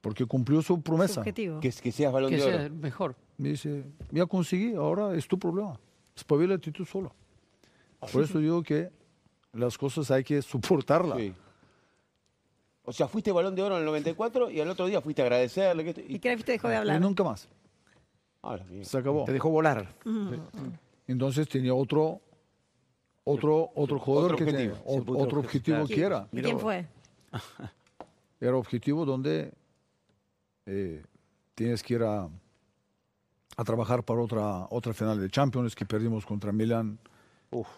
porque 0.00 0.26
cumplió 0.26 0.60
su 0.62 0.80
promesa. 0.82 1.14
Subjetivo. 1.14 1.60
Que, 1.60 1.70
que 1.70 1.92
seas 1.92 2.12
balón 2.12 2.30
Que 2.30 2.36
de 2.36 2.42
oro. 2.42 2.58
sea 2.58 2.68
mejor. 2.70 3.14
Me 3.38 3.50
dice, 3.50 3.84
ya 4.10 4.26
conseguí, 4.26 4.74
ahora 4.74 5.14
es 5.14 5.28
tu 5.28 5.38
problema. 5.38 5.78
Espabilate 6.16 6.72
tú 6.72 6.84
solo. 6.84 7.14
Por 8.12 8.24
eso 8.24 8.40
digo 8.40 8.64
que 8.64 8.90
las 9.52 9.78
cosas 9.78 10.10
hay 10.10 10.24
que 10.24 10.42
soportarlas. 10.42 11.18
Sí. 11.18 11.32
O 12.84 12.92
sea, 12.92 13.06
fuiste 13.06 13.30
balón 13.30 13.54
de 13.54 13.62
oro 13.62 13.76
en 13.76 13.82
el 13.82 13.86
94 13.86 14.50
y 14.50 14.60
al 14.60 14.68
otro 14.70 14.86
día 14.86 15.00
fuiste 15.00 15.22
a 15.22 15.26
agradecerle. 15.26 15.84
Que 15.94 16.04
¿Y 16.08 16.16
y... 16.16 16.18
qué 16.18 16.30
la 16.30 16.34
viste 16.34 16.50
dejó 16.50 16.66
de 16.66 16.74
Y 16.74 16.78
hablar? 16.78 17.00
nunca 17.00 17.22
más. 17.22 17.48
Ah. 18.42 18.58
Se 18.82 18.98
acabó. 18.98 19.24
Te 19.24 19.32
dejó 19.32 19.50
volar. 19.50 19.86
Entonces 21.06 21.48
tenía 21.48 21.74
otro, 21.74 22.20
otro, 23.24 23.70
otro 23.74 23.98
jugador 23.98 24.32
Otro 24.34 24.44
que 24.46 24.52
objetivo. 24.52 24.76
otro 25.18 25.40
objetivo 25.40 25.86
que 25.86 26.00
era. 26.02 26.28
¿Y 26.32 26.42
quién 26.42 26.58
fue? 26.58 26.86
Era 28.40 28.56
objetivo 28.56 29.04
donde 29.04 29.52
eh, 30.66 31.02
tienes 31.54 31.82
que 31.82 31.94
ir 31.94 32.02
a, 32.02 32.28
a 33.56 33.64
trabajar 33.64 34.02
para 34.02 34.20
otra, 34.20 34.66
otra 34.70 34.92
final 34.92 35.20
de 35.20 35.30
Champions 35.30 35.76
que 35.76 35.86
perdimos 35.86 36.26
contra 36.26 36.50
Milan. 36.50 36.98
Uf, 37.52 37.68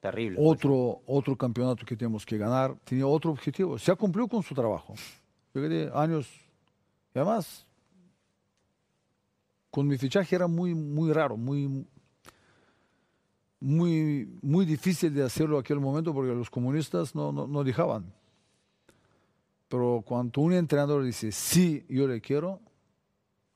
terrible. 0.00 0.38
Otro, 0.42 1.02
otro 1.06 1.36
campeonato 1.36 1.86
que 1.86 1.96
tenemos 1.96 2.26
que 2.26 2.36
ganar. 2.36 2.74
Tenía 2.84 3.06
otro 3.06 3.30
objetivo. 3.30 3.78
Se 3.78 3.92
ha 3.92 3.94
cumplido 3.94 4.26
con 4.26 4.42
su 4.42 4.54
trabajo. 4.56 4.94
Fíjate, 5.52 5.90
años. 5.94 6.28
Y 7.14 7.18
además, 7.20 7.64
con 9.70 9.86
mi 9.86 9.96
fichaje 9.98 10.34
era 10.34 10.48
muy, 10.48 10.74
muy 10.74 11.12
raro, 11.12 11.36
muy, 11.36 11.86
muy, 13.62 14.28
muy 14.42 14.64
difícil 14.66 15.14
de 15.14 15.22
hacerlo 15.22 15.58
aquel 15.58 15.78
momento 15.80 16.12
porque 16.12 16.34
los 16.34 16.50
comunistas 16.50 17.14
no, 17.14 17.32
no, 17.32 17.46
no 17.46 17.62
dejaban. 17.64 18.12
Pero 19.68 20.02
cuando 20.04 20.40
un 20.42 20.52
entrenador 20.52 21.02
dice, 21.04 21.32
sí, 21.32 21.84
yo 21.88 22.06
le 22.06 22.20
quiero, 22.20 22.60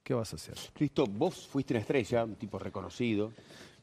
¿qué 0.03 0.15
vas 0.15 0.33
a 0.33 0.37
hacer? 0.37 0.55
Cristo, 0.73 1.05
vos 1.07 1.47
fuiste 1.47 1.75
una 1.75 1.81
estrella, 1.81 2.25
un 2.25 2.37
tipo 2.37 2.59
reconocido. 2.59 3.33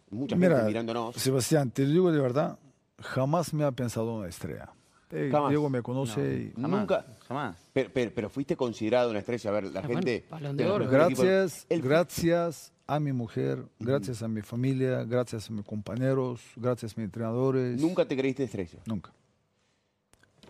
Mucha 0.09 0.35
Mira, 0.35 0.55
gente 0.57 0.67
mirándonos. 0.69 1.15
Sebastián, 1.15 1.69
te 1.71 1.85
digo 1.85 2.11
de 2.11 2.19
verdad, 2.19 2.57
jamás 2.99 3.53
me 3.53 3.63
ha 3.63 3.71
pensado 3.71 4.15
una 4.15 4.27
estrella. 4.29 4.69
Eh, 5.11 5.29
Jamás. 5.31 5.49
Diego 5.49 5.69
me 5.69 5.83
conoce 5.83 6.51
y 6.55 6.59
Jamás, 6.59 6.79
Nunca. 6.79 7.05
Jamás. 7.27 7.55
Pero, 7.71 7.91
pero- 7.93 8.11
pero 8.15 8.29
fuiste 8.31 8.55
considerado 8.57 9.11
una 9.11 9.19
estrella. 9.19 9.51
A 9.51 9.53
ver, 9.53 9.63
la 9.65 9.79
Ah, 9.81 9.83
gente. 9.83 10.25
bueno, 10.31 10.53
de 10.55 10.67
Oro. 10.67 10.87
Gracias, 10.89 11.67
El- 11.69 11.83
gracias 11.83 12.72
a 12.85 12.99
mi 12.99 13.13
mujer, 13.13 13.65
gracias 13.79 14.21
a 14.23 14.27
mi 14.27 14.41
familia, 14.41 15.03
gracias 15.03 15.49
a 15.49 15.53
mis 15.53 15.65
compañeros, 15.65 16.41
gracias 16.55 16.93
a 16.93 16.95
mis 17.01 17.05
entrenadores. 17.05 17.79
Nunca 17.81 18.05
te 18.05 18.15
creíste 18.17 18.43
estrella. 18.43 18.79
Nunca. 18.85 19.11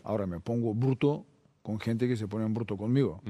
Ahora 0.04 0.26
me 0.28 0.40
pongo 0.40 0.74
bruto 0.74 1.26
con 1.62 1.80
gente 1.80 2.08
que 2.08 2.18
se 2.18 2.28
pone 2.28 2.46
en 2.46 2.54
bruto 2.54 2.76
conmigo. 2.76 3.22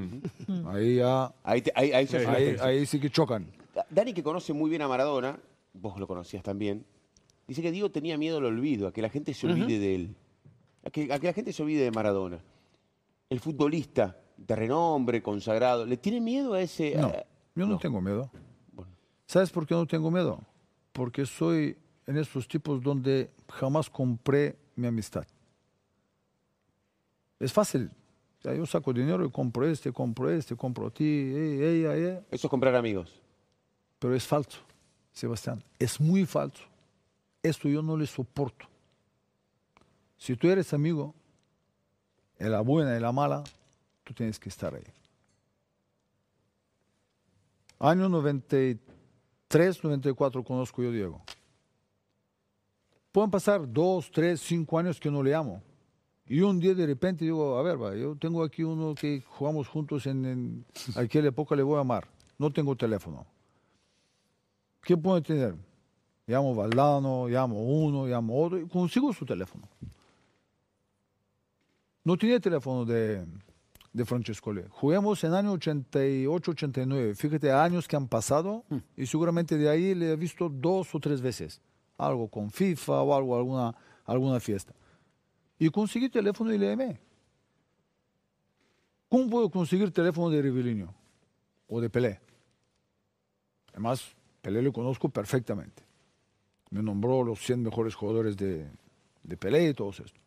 Ahí 0.67 0.95
ya, 0.95 1.33
Ahí, 1.43 1.61
te- 1.61 1.71
ahí, 1.75 1.91
ahí 1.91 2.85
sí 2.85 2.99
que 2.99 3.09
chocan. 3.09 3.47
Dani, 3.89 4.13
que 4.13 4.23
conoce 4.23 4.53
muy 4.53 4.69
bien 4.69 4.81
a 4.81 4.87
Maradona, 4.87 5.37
vos 5.73 5.99
lo 5.99 6.07
conocías 6.07 6.43
también, 6.43 6.85
dice 7.47 7.61
que 7.61 7.71
Diego 7.71 7.91
tenía 7.91 8.17
miedo 8.17 8.37
al 8.37 8.45
olvido, 8.45 8.87
a 8.87 8.93
que 8.93 9.01
la 9.01 9.09
gente 9.09 9.33
se 9.33 9.47
olvide 9.47 9.79
de 9.79 9.95
él. 9.95 10.15
A 10.85 10.89
que, 10.89 11.11
a 11.13 11.19
que 11.19 11.27
la 11.27 11.33
gente 11.33 11.53
se 11.53 11.61
olvide 11.61 11.83
de 11.83 11.91
Maradona. 11.91 12.39
El 13.29 13.39
futbolista 13.39 14.17
de 14.37 14.55
renombre, 14.55 15.21
consagrado, 15.21 15.85
¿le 15.85 15.97
tiene 15.97 16.19
miedo 16.21 16.53
a 16.53 16.61
ese...? 16.61 16.95
No, 16.95 17.07
a- 17.07 17.25
yo 17.55 17.65
no, 17.65 17.73
no. 17.73 17.77
tengo 17.79 18.01
miedo. 18.01 18.31
¿Sabes 19.33 19.49
por 19.49 19.65
qué 19.65 19.73
no 19.73 19.87
tengo 19.87 20.11
miedo? 20.11 20.39
Porque 20.91 21.25
soy 21.25 21.75
en 22.05 22.17
estos 22.19 22.47
tipos 22.47 22.83
donde 22.83 23.31
jamás 23.49 23.89
compré 23.89 24.55
mi 24.75 24.85
amistad. 24.85 25.25
Es 27.39 27.51
fácil. 27.51 27.89
Yo 28.43 28.63
saco 28.67 28.93
dinero 28.93 29.25
y 29.25 29.31
compro 29.31 29.65
este, 29.67 29.91
compro 29.91 30.29
este, 30.29 30.55
compro 30.55 30.85
a 30.85 30.91
ti, 30.91 31.03
eh, 31.03 31.79
ella, 31.79 31.95
ella. 31.95 32.23
Eso 32.29 32.45
es 32.45 32.51
comprar 32.51 32.75
amigos. 32.75 33.11
Pero 33.97 34.13
es 34.13 34.23
falso, 34.23 34.59
Sebastián. 35.11 35.63
Es 35.79 35.99
muy 35.99 36.27
falso. 36.27 36.65
Esto 37.41 37.67
yo 37.67 37.81
no 37.81 37.97
le 37.97 38.05
soporto. 38.05 38.67
Si 40.15 40.35
tú 40.35 40.47
eres 40.47 40.75
amigo, 40.75 41.15
en 42.37 42.51
la 42.51 42.61
buena 42.61 42.95
y 42.95 42.99
la 42.99 43.11
mala, 43.11 43.43
tú 44.03 44.13
tienes 44.13 44.37
que 44.37 44.49
estar 44.49 44.75
ahí. 44.75 44.85
Año 47.79 48.07
93, 48.07 48.92
94 49.53 50.43
conozco 50.43 50.81
yo 50.81 50.91
Diego. 50.91 51.21
Pueden 53.11 53.29
pasar 53.29 53.71
dos, 53.71 54.09
tres, 54.11 54.41
cinco 54.41 54.79
años 54.79 54.99
que 54.99 55.11
no 55.11 55.21
le 55.21 55.35
amo. 55.35 55.61
Y 56.25 56.41
un 56.41 56.59
día 56.59 56.73
de 56.73 56.85
repente 56.85 57.25
digo, 57.25 57.57
a 57.57 57.61
ver, 57.61 57.81
va, 57.81 57.95
yo 57.95 58.15
tengo 58.15 58.43
aquí 58.43 58.63
uno 58.63 58.95
que 58.95 59.21
jugamos 59.21 59.67
juntos 59.67 60.07
en, 60.07 60.25
en 60.25 60.65
aquella 60.95 61.27
época, 61.27 61.55
le 61.55 61.63
voy 61.63 61.77
a 61.77 61.81
amar. 61.81 62.07
No 62.37 62.51
tengo 62.51 62.75
teléfono. 62.75 63.25
¿Qué 64.81 64.97
puedo 64.97 65.21
tener? 65.21 65.55
Llamo 66.25 66.55
Valdano, 66.55 67.27
llamo 67.27 67.61
uno, 67.61 68.07
llamo 68.07 68.41
otro, 68.41 68.59
y 68.59 68.67
consigo 68.67 69.13
su 69.13 69.25
teléfono. 69.25 69.67
No 72.03 72.17
tenía 72.17 72.39
teléfono 72.39 72.85
de, 72.85 73.25
de 73.93 74.05
Francescoli. 74.05 74.63
Juguemos 74.69 75.23
en 75.23 75.33
año 75.33 75.51
88, 75.53 76.51
89. 76.51 77.15
Fíjate, 77.15 77.51
años 77.51 77.87
que 77.87 77.95
han 77.95 78.07
pasado 78.07 78.65
y 78.97 79.05
seguramente 79.05 79.55
de 79.57 79.69
ahí 79.69 79.93
le 79.93 80.11
he 80.11 80.15
visto 80.15 80.49
dos 80.49 80.93
o 80.95 80.99
tres 80.99 81.21
veces. 81.21 81.61
Algo 81.97 82.27
con 82.27 82.49
FIFA 82.49 83.01
o 83.03 83.15
algo, 83.15 83.37
alguna, 83.37 83.75
alguna 84.05 84.39
fiesta. 84.39 84.73
Y 85.59 85.69
conseguí 85.69 86.09
teléfono 86.09 86.51
y 86.51 86.57
le 86.57 86.69
llamé. 86.69 86.99
¿Cómo 89.07 89.29
puedo 89.29 89.49
conseguir 89.51 89.91
teléfono 89.91 90.31
de 90.31 90.41
Rivellino 90.41 90.93
o 91.67 91.79
de 91.79 91.89
Pelé? 91.89 92.19
Además, 93.71 94.15
Pelé 94.41 94.63
lo 94.63 94.73
conozco 94.73 95.07
perfectamente. 95.07 95.83
Me 96.71 96.81
nombró 96.81 97.23
los 97.23 97.39
100 97.39 97.61
mejores 97.61 97.93
jugadores 97.93 98.35
de, 98.35 98.67
de 99.21 99.37
Pelé 99.37 99.69
y 99.69 99.73
todo 99.75 99.91
esto. 99.91 100.19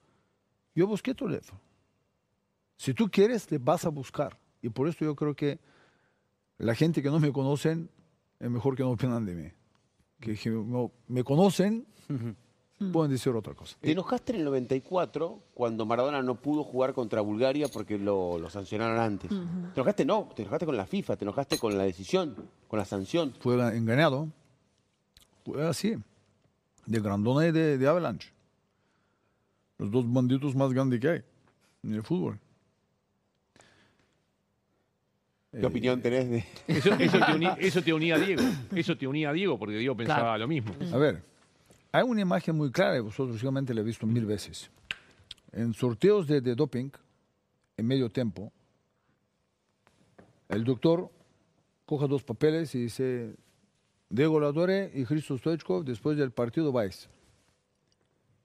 Yo 0.72 0.86
busqué 0.86 1.14
teléfono. 1.14 1.65
Si 2.76 2.92
tú 2.94 3.08
quieres, 3.10 3.46
te 3.46 3.58
vas 3.58 3.84
a 3.84 3.88
buscar. 3.88 4.38
Y 4.62 4.68
por 4.68 4.88
eso 4.88 5.04
yo 5.04 5.14
creo 5.14 5.34
que 5.34 5.58
la 6.58 6.74
gente 6.74 7.02
que 7.02 7.10
no 7.10 7.18
me 7.20 7.32
conocen 7.32 7.90
es 8.38 8.50
mejor 8.50 8.76
que 8.76 8.82
no 8.82 8.90
opinan 8.90 9.24
de 9.24 9.34
mí. 9.34 9.48
Que, 10.20 10.34
que 10.34 10.50
no- 10.50 10.90
me 11.08 11.22
conocen, 11.24 11.86
pueden 12.92 13.10
decir 13.10 13.32
otra 13.34 13.54
cosa. 13.54 13.76
Te 13.80 13.92
enojaste 13.92 14.32
en 14.32 14.38
el 14.40 14.44
94 14.46 15.42
cuando 15.54 15.86
Maradona 15.86 16.22
no 16.22 16.34
pudo 16.40 16.64
jugar 16.64 16.92
contra 16.94 17.20
Bulgaria 17.20 17.68
porque 17.68 17.98
lo, 17.98 18.38
lo 18.38 18.50
sancionaron 18.50 18.98
antes. 18.98 19.30
¿Te 19.30 19.80
enojaste? 19.80 20.04
No, 20.04 20.28
te 20.34 20.42
enojaste 20.42 20.66
con 20.66 20.76
la 20.76 20.86
FIFA, 20.86 21.16
te 21.16 21.24
enojaste 21.24 21.58
con 21.58 21.76
la 21.76 21.84
decisión, 21.84 22.34
con 22.68 22.78
la 22.78 22.84
sanción. 22.84 23.34
Fue 23.40 23.54
engañado. 23.76 24.28
Fue 25.44 25.66
así. 25.66 25.96
De 26.86 27.00
Grandona 27.00 27.46
y 27.46 27.52
de, 27.52 27.78
de 27.78 27.88
Avalanche. 27.88 28.32
Los 29.78 29.90
dos 29.90 30.10
bandidos 30.10 30.54
más 30.54 30.72
grandes 30.72 31.00
que 31.00 31.08
hay 31.08 31.22
en 31.82 31.94
el 31.94 32.02
fútbol. 32.02 32.38
¿Qué 35.58 35.66
opinión 35.66 36.00
tenés 36.02 36.28
de...? 36.28 36.44
Eso, 36.68 36.92
eso 36.94 37.18
te 37.26 37.32
unía, 37.34 37.56
eso 37.60 37.82
te 37.82 37.92
unía 37.92 38.14
a 38.16 38.18
Diego. 38.18 38.42
Eso 38.74 38.96
te 38.96 39.06
unía 39.06 39.30
a 39.30 39.32
Diego 39.32 39.58
porque 39.58 39.76
Diego 39.78 39.96
pensaba 39.96 40.20
Claro. 40.20 40.38
lo 40.38 40.48
mismo. 40.48 40.74
A 40.92 40.96
ver, 40.98 41.22
hay 41.92 42.02
una 42.02 42.20
imagen 42.20 42.56
muy 42.56 42.70
clara 42.70 42.96
y 42.96 43.00
vosotros 43.00 43.36
seguramente 43.36 43.72
la 43.72 43.80
he 43.80 43.84
visto 43.84 44.06
mil 44.06 44.26
veces. 44.26 44.70
En 45.52 45.72
sorteos 45.72 46.26
de, 46.26 46.40
de 46.40 46.54
doping, 46.54 46.90
en 47.78 47.86
medio 47.86 48.10
tiempo, 48.10 48.52
el 50.48 50.64
doctor 50.64 51.10
coge 51.86 52.06
dos 52.06 52.22
papeles 52.22 52.74
y 52.74 52.80
dice, 52.82 53.34
Diego 54.10 54.38
Ladore 54.40 54.90
y 54.94 55.04
Cristo 55.04 55.36
Stoichkov, 55.38 55.84
después 55.84 56.16
del 56.18 56.30
partido 56.32 56.72
vais. 56.72 57.08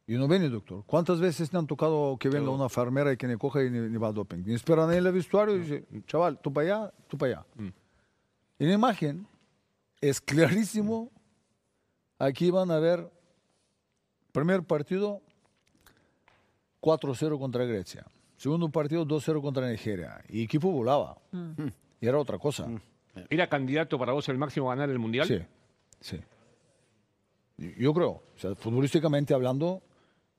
Y 0.08 0.14
no 0.16 0.28
viene, 0.28 0.50
doctor. 0.50 0.84
¿Cuántas 0.86 1.20
veces 1.20 1.54
le 1.54 1.60
han 1.60 1.68
tocado 1.68 2.18
que 2.18 2.30
venga 2.30 2.50
una 2.50 2.70
farmera 2.70 3.14
y 3.14 3.18
que 3.18 3.28
le 3.28 3.38
coja 3.38 3.64
y 3.64 3.70
ni, 3.70 3.80
ni 3.80 3.98
va 3.98 4.10
al 4.10 4.14
doping? 4.14 4.44
Y 4.46 4.54
esperan 4.54 4.92
en 4.92 5.06
el 5.06 5.12
vestuario 5.12 5.56
y 5.56 5.60
dice, 5.60 5.86
chaval, 6.06 6.40
tú 6.40 6.52
para 6.52 6.68
allá, 6.68 6.94
tú 7.08 7.18
para 7.18 7.32
allá. 7.32 7.46
En 7.58 8.68
la 8.68 8.74
imagen 8.74 9.28
es 10.02 10.20
clarísimo 10.20 11.12
Aquí 12.22 12.52
van 12.52 12.70
a 12.70 12.78
ver, 12.78 13.10
primer 14.32 14.62
partido, 14.62 15.24
4-0 16.80 17.40
contra 17.40 17.66
Grecia. 17.66 18.06
Segundo 18.38 18.70
partido, 18.70 19.08
2-0 19.08 19.42
contra 19.42 19.68
Nigeria. 19.68 20.24
Y 20.30 20.44
equipo 20.44 20.70
volaba. 20.72 21.18
Y 22.00 22.08
era 22.08 22.20
otra 22.20 22.38
cosa. 22.38 22.68
¿Era 23.28 23.48
candidato 23.48 23.98
para 23.98 24.12
vos 24.12 24.30
el 24.30 24.38
máximo 24.38 24.72
a 24.72 24.76
ganar 24.76 24.92
el 24.92 25.00
Mundial? 25.00 25.28
Sí, 25.28 25.40
sí. 26.00 26.22
Yo 27.58 27.92
creo. 27.92 28.22
O 28.36 28.38
sea, 28.38 28.54
futbolísticamente 28.54 29.34
hablando, 29.34 29.82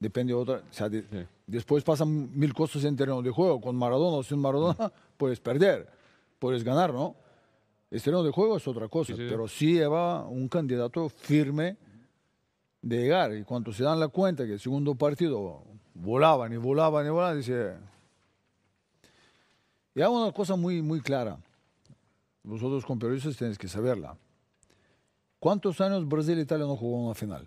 depende 0.02 0.32
de 0.32 0.38
otra. 0.38 0.56
O 0.68 0.72
sea, 0.72 0.88
de- 0.88 1.02
Sí. 1.02 1.26
después 1.46 1.84
pasan 1.84 2.36
mil 2.38 2.52
cosas 2.52 2.84
en 2.84 2.96
terreno 2.96 3.22
de 3.22 3.30
juego. 3.30 3.60
Con 3.60 3.76
Maradona 3.76 4.16
o 4.18 4.22
sin 4.22 4.38
Maradona, 4.38 4.92
puedes 5.16 5.40
perder. 5.40 5.88
Puedes 6.38 6.64
ganar, 6.64 6.92
¿no? 6.92 7.14
Estreno 7.90 8.22
de 8.22 8.30
juego 8.32 8.56
es 8.56 8.66
otra 8.66 8.88
cosa, 8.88 9.14
sí, 9.14 9.20
sí. 9.22 9.26
pero 9.28 9.46
sí 9.46 9.74
lleva 9.74 10.26
un 10.26 10.48
candidato 10.48 11.08
firme 11.08 11.76
de 12.80 12.96
llegar. 12.96 13.34
Y 13.36 13.44
cuando 13.44 13.72
se 13.72 13.84
dan 13.84 14.00
la 14.00 14.08
cuenta 14.08 14.44
que 14.46 14.54
el 14.54 14.60
segundo 14.60 14.94
partido 14.94 15.62
volaban 15.94 16.52
y 16.52 16.56
volaban 16.56 17.06
y 17.06 17.10
volaban, 17.10 17.36
dice... 17.36 17.74
Y 19.94 20.00
hay 20.00 20.08
una 20.08 20.32
cosa 20.32 20.56
muy, 20.56 20.80
muy 20.80 21.00
clara. 21.02 21.36
Vosotros 22.42 22.84
con 22.84 22.98
periodistas 22.98 23.36
tenéis 23.36 23.58
que 23.58 23.68
saberla. 23.68 24.16
¿Cuántos 25.38 25.80
años 25.80 26.08
Brasil 26.08 26.38
e 26.38 26.42
Italia 26.42 26.64
no 26.66 26.76
jugó 26.76 27.04
una 27.04 27.14
final? 27.14 27.46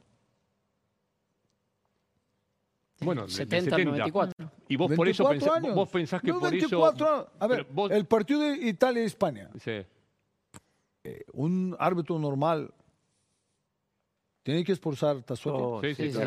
Bueno, 3.01 3.21
de- 3.23 3.27
de 3.27 3.33
70, 3.33 3.75
70. 3.77 3.91
94. 3.91 4.51
Y 4.69 4.75
vos 4.77 4.91
por 4.95 5.07
eso 5.07 5.23
24 5.27 5.29
pensás, 5.39 5.57
años. 5.63 5.75
vos 5.75 5.89
pensás 5.89 6.21
que 6.21 6.27
No, 6.27 6.39
por 6.39 6.49
24 6.51 7.05
eso. 7.05 7.15
años. 7.15 7.27
A 7.39 7.47
ver, 7.47 7.67
vos- 7.71 7.91
el 7.91 8.05
partido 8.05 8.41
de 8.41 8.55
Italia 8.67 9.03
y 9.03 9.05
España. 9.05 9.49
Sí. 9.59 9.81
Un 11.33 11.75
árbitro 11.77 12.17
normal 12.17 12.71
tiene 14.43 14.63
que 14.63 14.71
expulsar 14.71 15.17
a 15.17 15.21
Tassotti. 15.21 15.59
Oh, 15.61 15.81
Sí, 15.81 15.93
sí, 15.95 16.11
Sí. 16.11 16.19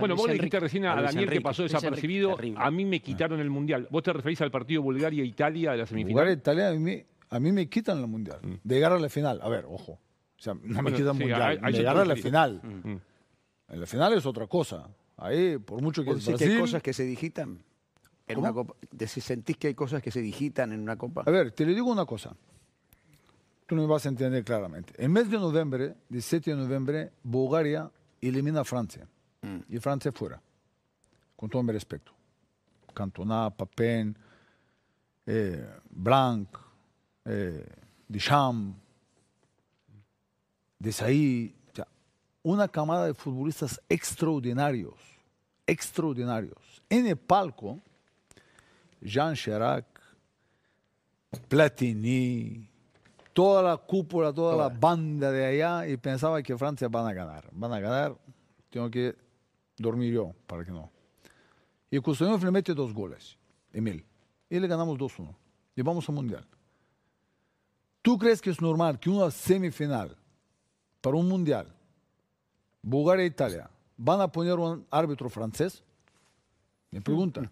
Bueno, 0.00 0.16
vos 0.16 0.26
le 0.26 0.34
dijiste 0.34 0.58
recién 0.60 0.86
a, 0.86 1.00
Daniel 1.00 1.28
que 1.30 1.40
pasó 1.40 1.62
Enrique, 1.62 1.76
desapercibido. 1.76 2.36
A 2.56 2.70
mí 2.70 2.84
me 2.84 3.00
quitaron 3.00 3.40
el 3.40 3.50
mundial. 3.50 3.86
¿Vos 3.90 4.02
te 4.02 4.12
referís 4.12 4.40
al 4.40 4.50
partido 4.50 4.82
Bulgaria-Italia 4.82 5.72
de 5.72 5.76
la 5.78 5.86
semifinal? 5.86 6.12
Bulgaria 6.12 6.32
e 6.32 6.36
Italia 6.36 6.68
a 6.70 6.72
mí, 6.74 7.02
a 7.30 7.40
mí 7.40 7.52
me 7.52 7.68
quitan 7.68 8.00
la 8.00 8.06
mundial. 8.06 8.40
De 8.64 8.74
llegar 8.74 8.92
a 8.92 8.98
la 8.98 9.08
final. 9.08 9.38
A 9.42 9.48
ver, 9.48 9.64
ojo. 9.68 9.92
O 9.92 10.40
sea, 10.40 10.54
no 10.54 10.82
me 10.82 10.90
Mm. 10.90 10.94
Quitan 10.94 11.14
sí, 11.14 11.20
mundial. 11.20 11.42
a- 11.62 11.66
de 11.66 11.72
llegar 11.72 11.96
a 11.96 12.04
la 12.04 12.16
final. 12.16 12.60
Mm. 12.62 12.96
En 13.72 13.80
la 13.80 13.86
final 13.86 14.12
es 14.14 14.24
otra 14.26 14.46
cosa. 14.46 14.88
Ahí, 15.18 15.58
por 15.58 15.82
mucho 15.82 16.02
que 16.04 16.10
¿Vos 16.10 16.18
es 16.20 16.24
decís 16.26 16.38
que 16.38 16.44
hay 16.44 16.50
Brasil- 16.50 16.60
cosas 16.62 16.82
que 16.82 16.92
se 16.92 17.04
digitan 17.04 17.62
en 18.28 18.34
¿Cómo? 18.34 18.46
una 18.46 18.52
copa? 18.54 18.74
Decís, 18.90 19.24
¿Sentís 19.24 19.56
que 19.56 19.68
hay 19.68 19.74
cosas 19.74 20.00
que 20.02 20.10
se 20.10 20.20
digitan 20.22 20.72
en 20.72 20.80
una 20.80 20.96
copa? 20.96 21.22
A 21.26 21.30
ver, 21.30 21.50
te 21.52 21.66
le 21.66 21.74
digo 21.74 21.90
una 21.90 22.06
cosa. 22.06 22.34
Tú 23.66 23.74
no 23.76 23.82
me 23.82 23.88
vas 23.88 24.06
a 24.06 24.08
entender 24.08 24.42
claramente. 24.44 24.94
El 24.96 25.10
mes 25.10 25.28
de 25.30 25.36
noviembre, 25.38 25.94
17 26.08 26.50
de 26.52 26.56
noviembre, 26.56 27.12
Bulgaria 27.22 27.90
elimina 28.20 28.60
a 28.60 28.64
Francia. 28.64 29.06
Y 29.68 29.78
Francia 29.78 30.10
fuera. 30.12 30.40
Con 31.36 31.48
todo 31.50 31.62
mi 31.62 31.72
respeto. 31.72 32.12
Cantona, 32.94 33.50
Papin, 33.50 34.16
eh, 35.26 35.68
Blanc, 35.90 36.48
eh, 37.24 37.64
Deschamps, 38.08 38.76
Desailly. 40.78 41.54
Una 42.48 42.66
camada 42.66 43.04
de 43.04 43.12
futbolistas 43.12 43.78
extraordinarios. 43.90 44.94
Extraordinarios. 45.66 46.82
En 46.88 47.06
el 47.06 47.18
palco, 47.18 47.78
Jean 49.02 49.34
Chirac, 49.34 49.84
Platini, 51.46 52.66
toda 53.34 53.62
la 53.62 53.76
cúpula, 53.76 54.32
toda 54.32 54.56
la 54.56 54.70
banda 54.70 55.30
de 55.30 55.44
allá 55.44 55.86
y 55.86 55.98
pensaba 55.98 56.42
que 56.42 56.56
Francia 56.56 56.88
van 56.88 57.06
a 57.06 57.12
ganar. 57.12 57.50
Van 57.52 57.70
a 57.70 57.80
ganar, 57.80 58.16
tengo 58.70 58.90
que 58.90 59.14
dormir 59.76 60.14
yo 60.14 60.32
para 60.46 60.64
que 60.64 60.70
no. 60.70 60.90
Y 61.90 61.98
Kuznetsov 61.98 62.42
le 62.44 62.50
mete 62.50 62.72
dos 62.72 62.94
goles, 62.94 63.36
Emil. 63.74 64.06
Y 64.48 64.58
le 64.58 64.66
ganamos 64.66 64.96
2-1. 64.96 65.36
Y 65.76 65.82
vamos 65.82 66.08
al 66.08 66.14
Mundial. 66.14 66.46
¿Tú 68.00 68.16
crees 68.16 68.40
que 68.40 68.48
es 68.48 68.62
normal 68.62 68.98
que 68.98 69.10
una 69.10 69.30
semifinal 69.30 70.16
para 71.02 71.14
un 71.14 71.28
Mundial, 71.28 71.74
Bulgaria 72.82 73.24
e 73.24 73.28
Italia, 73.28 73.70
van 73.96 74.20
a 74.20 74.28
poner 74.30 74.54
un 74.54 74.86
árbitro 74.90 75.28
francés? 75.28 75.82
Me 76.90 77.00
pregunta. 77.00 77.50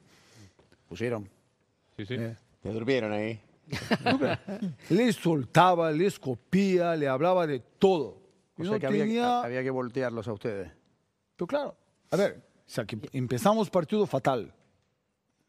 Pusieron. 0.88 1.28
Sí, 1.96 2.06
sí. 2.06 2.14
Eh. 2.14 2.36
Te 2.62 2.72
durmieron 2.72 3.12
ahí. 3.12 3.40
le 4.90 5.12
soltaba, 5.12 5.90
le 5.90 6.06
escopía, 6.06 6.94
le 6.96 7.08
hablaba 7.08 7.46
de 7.46 7.60
todo. 7.60 8.18
O 8.58 8.62
no 8.62 8.70
sea 8.70 8.78
que 8.78 8.86
había, 8.86 9.04
tenía- 9.04 9.42
había 9.42 9.62
que 9.62 9.70
voltearlos 9.70 10.26
a 10.28 10.32
ustedes. 10.32 10.70
Pero 11.36 11.46
claro, 11.46 11.76
a 12.10 12.16
ver, 12.16 12.42
o 12.58 12.70
sea, 12.70 12.84
que 12.84 12.98
empezamos 13.12 13.68
partido 13.68 14.06
fatal. 14.06 14.52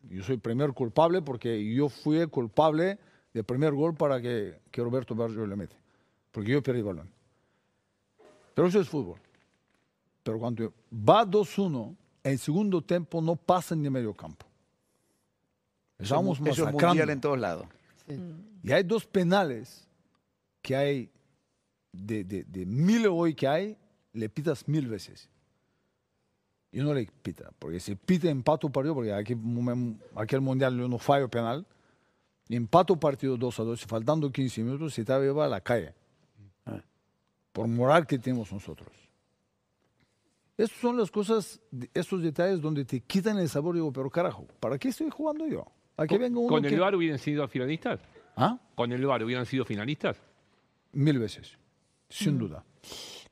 Yo 0.09 0.23
soy 0.23 0.37
primer 0.37 0.73
culpable 0.73 1.21
porque 1.21 1.63
yo 1.73 1.89
fui 1.89 2.17
el 2.17 2.29
culpable 2.29 2.97
del 3.33 3.43
primer 3.43 3.73
gol 3.73 3.95
para 3.95 4.21
que, 4.21 4.59
que 4.71 4.81
Roberto 4.81 5.15
Baggio 5.15 5.45
le 5.45 5.55
mete. 5.55 5.75
Porque 6.31 6.51
yo 6.51 6.61
perdí 6.61 6.79
el 6.79 6.85
balón. 6.85 7.09
Pero 8.53 8.67
eso 8.67 8.79
es 8.79 8.89
fútbol. 8.89 9.19
Pero 10.27 10.39
cuando 10.39 10.73
va 10.91 11.25
2-1, 11.25 11.95
el 12.21 12.37
segundo 12.37 12.81
tiempo 12.81 13.21
no 13.21 13.37
pasa 13.37 13.77
ni 13.77 13.89
medio 13.89 14.13
campo. 14.13 14.45
Estamos 15.97 16.37
Eso 16.37 16.49
es 16.51 16.59
masacrando. 16.59 16.87
mundial 16.87 17.09
en 17.11 17.21
todos 17.21 17.39
lados. 17.39 17.65
Y 18.61 18.73
hay 18.73 18.83
dos 18.83 19.05
penales 19.05 19.87
que 20.61 20.75
hay, 20.75 21.09
de, 21.93 22.25
de, 22.25 22.43
de 22.43 22.65
mil 22.65 23.07
hoy 23.07 23.33
que 23.35 23.47
hay, 23.47 23.77
le 24.11 24.27
pitas 24.27 24.67
mil 24.67 24.89
veces. 24.89 25.29
Y 26.73 26.79
no 26.79 26.93
le 26.93 27.09
pita, 27.21 27.53
porque 27.57 27.79
si 27.79 27.95
pita 27.95 28.29
empate 28.29 28.67
o 28.67 28.69
partido, 28.69 28.95
porque 28.95 29.13
aquí, 29.13 29.33
aquel 30.13 30.41
mundial 30.41 30.77
yo 30.77 30.89
no 30.89 30.97
fallo 30.97 31.29
penal, 31.29 31.65
y 32.49 32.57
empate 32.57 32.91
o 32.91 32.99
partido 32.99 33.37
2 33.37 33.59
a 33.61 33.63
2, 33.63 33.85
faltando 33.85 34.29
15 34.29 34.61
minutos, 34.61 34.93
se 34.93 35.05
te 35.05 35.13
va 35.31 35.45
a 35.45 35.47
la 35.47 35.61
calle. 35.61 35.93
Por 37.53 37.69
moral 37.69 38.05
que 38.05 38.19
tenemos 38.19 38.51
nosotros. 38.51 39.06
Estas 40.57 40.79
son 40.79 40.97
las 40.97 41.11
cosas, 41.11 41.61
estos 41.93 42.21
detalles 42.23 42.59
donde 42.61 42.83
te 42.83 43.01
quitan 43.01 43.37
el 43.37 43.47
sabor. 43.47 43.75
Digo, 43.75 43.91
pero 43.93 44.09
carajo, 44.09 44.47
¿para 44.59 44.77
qué 44.79 44.89
estoy 44.89 45.09
jugando 45.11 45.45
yo? 45.47 45.65
Aquí 45.97 46.17
vengo 46.17 46.41
uno 46.41 46.49
¿Con 46.49 46.65
el 46.65 46.71
que- 46.71 46.79
VAR 46.79 46.95
hubieran 46.95 47.19
sido 47.19 47.47
finalistas? 47.47 47.99
¿Ah? 48.35 48.57
¿Con 48.75 48.91
el 48.91 49.05
VAR 49.05 49.23
hubieran 49.23 49.45
sido 49.45 49.65
finalistas? 49.65 50.17
Mil 50.93 51.19
veces, 51.19 51.57
sin 52.09 52.35
Mm. 52.35 52.39
duda. 52.39 52.63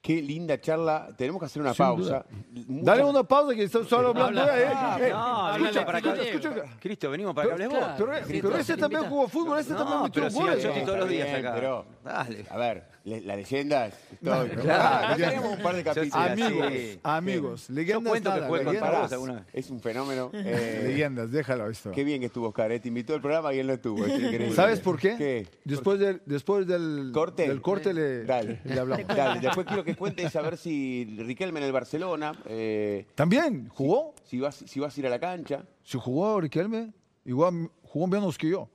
Qué 0.05 0.21
linda 0.21 0.61
charla. 0.61 1.09
Tenemos 1.17 1.39
que 1.39 1.47
hacer 1.47 1.63
una 1.63 1.73
Sin 1.73 1.83
pausa. 1.83 2.23
Dale 2.51 3.03
una 3.03 3.23
pausa 3.23 3.55
que 3.55 3.63
estás 3.63 3.87
solo 3.87 4.09
hablando. 4.09 4.39
Habla- 4.39 4.59
eh, 4.59 4.63
eh, 4.65 4.71
Ah, 4.71 4.97
eh. 5.01 5.09
no, 5.57 5.65
Escucha, 5.65 5.83
para 5.85 5.97
escucha, 5.97 6.21
escucha. 6.21 6.49
Cristo, 6.79 7.09
venimos 7.09 7.33
para 7.33 7.47
que 7.47 7.53
hables 7.53 7.69
vos. 7.69 7.79
Pero, 7.97 8.11
pero 8.27 8.55
Sí, 8.55 8.61
ese 8.61 8.73
sí, 8.75 8.79
también 8.79 9.01
invita. 9.01 9.09
jugó 9.09 9.27
fútbol, 9.27 9.57
ese 9.59 9.73
también 9.73 9.97
No, 9.97 10.03
metió 10.03 10.21
todos 10.29 10.99
los 10.99 11.09
días 11.09 11.27
Bien, 11.27 11.39
acá. 11.43 11.55
pero- 11.55 11.85
Dale. 12.03 12.45
A 12.51 12.57
ver, 12.57 12.83
le- 13.05 13.21
la 13.21 13.35
leyenda 13.35 13.87
es. 13.87 13.95
Claro. 14.21 14.43
Acá 14.61 15.15
tenemos 15.17 15.57
un 15.57 15.63
par 15.63 15.75
de 15.75 15.83
capítulos. 15.83 16.13
Amigos, 16.13 16.99
amigos, 17.01 17.67
Yo 17.69 18.03
cuento 18.03 18.29
nada, 18.29 19.05
alguna 19.11 19.33
vez. 19.33 19.43
Es 19.53 19.71
un 19.71 19.81
fenómeno. 19.81 20.29
Eh, 20.35 20.83
Leyendas, 20.85 21.31
déjalo 21.31 21.67
esto. 21.67 21.91
qué 21.91 22.03
bien 22.03 22.19
que 22.19 22.27
estuvo 22.27 22.49
Oscar. 22.49 22.69
Te 22.79 22.87
invitó 22.89 23.15
al 23.15 23.21
programa 23.21 23.51
y 23.55 23.59
él 23.59 23.65
no 23.65 23.73
estuvo. 23.73 24.05
Es. 24.05 24.53
¿Sabes 24.53 24.79
por 24.81 24.99
qué? 24.99 25.15
¿Qué? 25.17 25.47
Después 25.63 25.97
del, 25.99 26.21
después 26.27 26.67
del 26.67 27.09
¿Corte? 27.11 27.47
del 27.47 27.61
corte 27.61 27.91
le, 27.91 28.23
Dale. 28.25 28.61
le 28.63 28.79
hablamos. 28.79 29.07
Dale, 29.07 29.39
después 29.39 29.65
quiero 29.65 29.83
que 29.83 29.94
cuentes 29.95 30.35
a 30.35 30.41
ver 30.41 30.57
si 30.57 31.15
Riquelme 31.19 31.59
en 31.59 31.65
el 31.65 31.71
Barcelona, 31.71 32.33
eh, 32.45 33.05
También 33.15 33.69
jugó. 33.69 34.13
si, 34.25 34.39
vas, 34.39 34.55
si 34.55 34.79
vas 34.79 34.95
a 34.95 34.99
ir 34.99 35.07
a 35.07 35.09
la 35.09 35.19
cancha. 35.19 35.63
Si 35.83 35.97
jugó 35.99 36.39
Riquelme, 36.41 36.93
igual 37.25 37.69
jugó 37.83 38.07
menos 38.07 38.37
que 38.37 38.49
yo. 38.49 38.69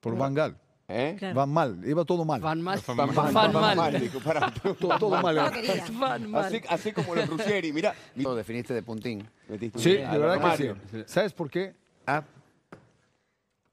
Por 0.00 0.16
Van 0.16 0.34
Gaal. 0.34 0.56
¿eh? 0.88 1.14
Claro. 1.18 1.34
Van 1.36 1.48
mal, 1.50 1.80
iba 1.86 2.04
todo 2.04 2.24
mal. 2.24 2.40
Van 2.40 2.60
mal. 2.60 2.80
Van 2.86 2.96
Van, 2.96 3.14
mal, 3.14 3.32
van 3.32 3.52
mal. 3.52 3.76
mal, 3.76 4.00
dijo, 4.00 4.18
pará. 4.20 4.52
Todo, 4.62 4.98
todo 4.98 5.22
mal. 5.22 5.34
No 5.36 5.44
lo 5.44 5.50
quería. 5.52 5.84
Van 5.98 6.30
mal. 6.30 6.62
Hacé 6.68 6.92
como 6.92 7.14
los 7.14 7.28
Ruggeri, 7.28 7.72
mirá. 7.72 7.94
Lo 8.16 8.34
definiste 8.34 8.74
de 8.74 8.82
puntín. 8.82 9.26
Metiste 9.48 9.78
un- 9.78 9.84
Sí, 9.84 9.90
de 9.92 10.18
verdad 10.18 10.56
que 10.56 10.74
sí. 10.90 11.02
¿Sabes 11.06 11.32
por 11.32 11.48
qué? 11.48 11.74
Ah, 12.06 12.22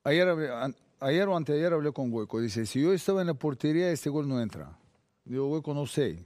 Ayer, 0.04 0.74
ayer 1.02 1.28
o 1.28 1.36
anteayer 1.36 1.74
hablé 1.74 1.92
con 1.92 2.12
Hueco. 2.12 2.40
Dice, 2.40 2.66
si 2.66 2.82
yo 2.82 2.94
estaba 2.94 3.22
en 3.22 3.28
la 3.28 3.34
portería, 3.34 3.92
este 3.92 4.10
gol 4.10 4.28
no 4.28 4.42
entra. 4.42 4.72
Digo, 5.30 5.48
Hueco, 5.48 5.74
no 5.74 5.86
sé. 5.86 6.26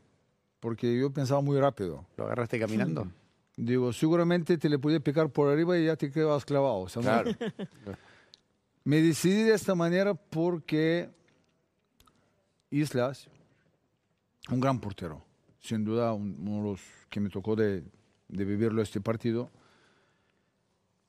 Porque 0.59 0.97
yo 0.97 1.11
pensaba 1.11 1.41
muy 1.41 1.59
rápido. 1.59 2.05
¿Lo 2.17 2.23
agarraste 2.25 2.57
caminando? 2.59 3.07
Digo, 3.57 3.91
seguramente 3.93 4.57
te 4.57 4.69
le 4.69 4.79
podía 4.79 4.99
picar 4.99 5.29
por 5.29 5.51
arriba 5.51 5.77
y 5.77 5.85
ya 5.85 5.95
te 5.95 6.09
quedabas 6.09 6.45
clavado. 6.45 6.77
O 6.79 6.89
sea, 6.89 7.01
no- 7.01 7.07
Claro. 7.07 7.31
Me 8.85 9.01
decidí 9.01 9.43
de 9.43 9.53
esta 9.53 9.75
manera 9.75 10.13
porque 10.13 11.09
Islas, 12.71 13.27
un 14.49 14.59
gran 14.59 14.79
portero, 14.79 15.21
sin 15.59 15.85
duda 15.85 16.13
un- 16.13 16.35
uno 16.41 16.57
de 16.63 16.71
los 16.71 16.81
que 17.09 17.19
me 17.19 17.29
tocó 17.29 17.55
de, 17.55 17.83
de 18.27 18.45
vivirlo 18.45 18.81
este 18.81 18.99
partido. 18.99 19.49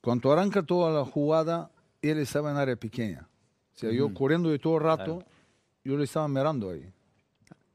Cuando 0.01 0.31
arranca 0.33 0.63
toda 0.63 0.93
la 0.93 1.05
jugada, 1.05 1.71
él 2.03 2.19
estaba 2.19 2.51
en 2.51 2.59
área 2.59 2.77
pequeña. 2.77 3.27
O 3.75 3.79
sea, 3.79 3.91
yo 3.91 4.13
corriendo 4.15 4.51
de 4.51 4.59
todo 4.59 4.77
el 4.77 4.83
rato, 4.85 5.25
yo 5.85 5.97
le 5.97 6.05
estaba 6.05 6.29
mirando 6.29 6.71
ahí, 6.71 6.87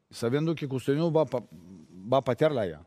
sabiendo 0.10 0.54
que 0.56 0.68
Custodio 0.68 1.12
va, 1.12 1.26
pa- 1.26 1.44
va 2.12 2.18
a 2.18 2.24
patearla 2.24 2.62
allá. 2.62 2.82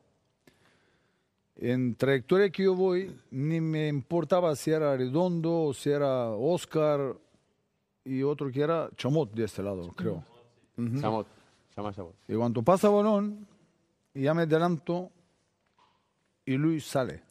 En 1.57 1.95
trayectoria 1.95 2.51
que 2.51 2.65
yo 2.65 2.75
voy, 2.75 3.15
ni 3.31 3.61
me 3.61 3.87
importaba 3.89 4.57
si 4.57 4.71
era 4.71 4.97
Redondo 4.97 5.73
si 5.75 5.91
era 5.91 6.31
Oscar 6.31 7.15
y 8.05 8.23
otro 8.23 8.51
que 8.51 8.63
era 8.63 8.91
Chamot 8.97 9.33
de 9.33 9.45
este 9.45 9.63
lado, 9.63 9.93
creo. 9.93 10.25
Samot, 11.01 11.27
llama 11.77 11.93
Samot. 11.93 12.15
Y 12.27 12.35
cuando 12.35 12.63
pasa 12.63 12.89
balón, 12.89 13.47
ya 14.15 14.35
me 14.35 14.43
adelanto 14.43 15.11
y 16.45 16.57
Luis 16.57 16.85
sale. 16.85 17.23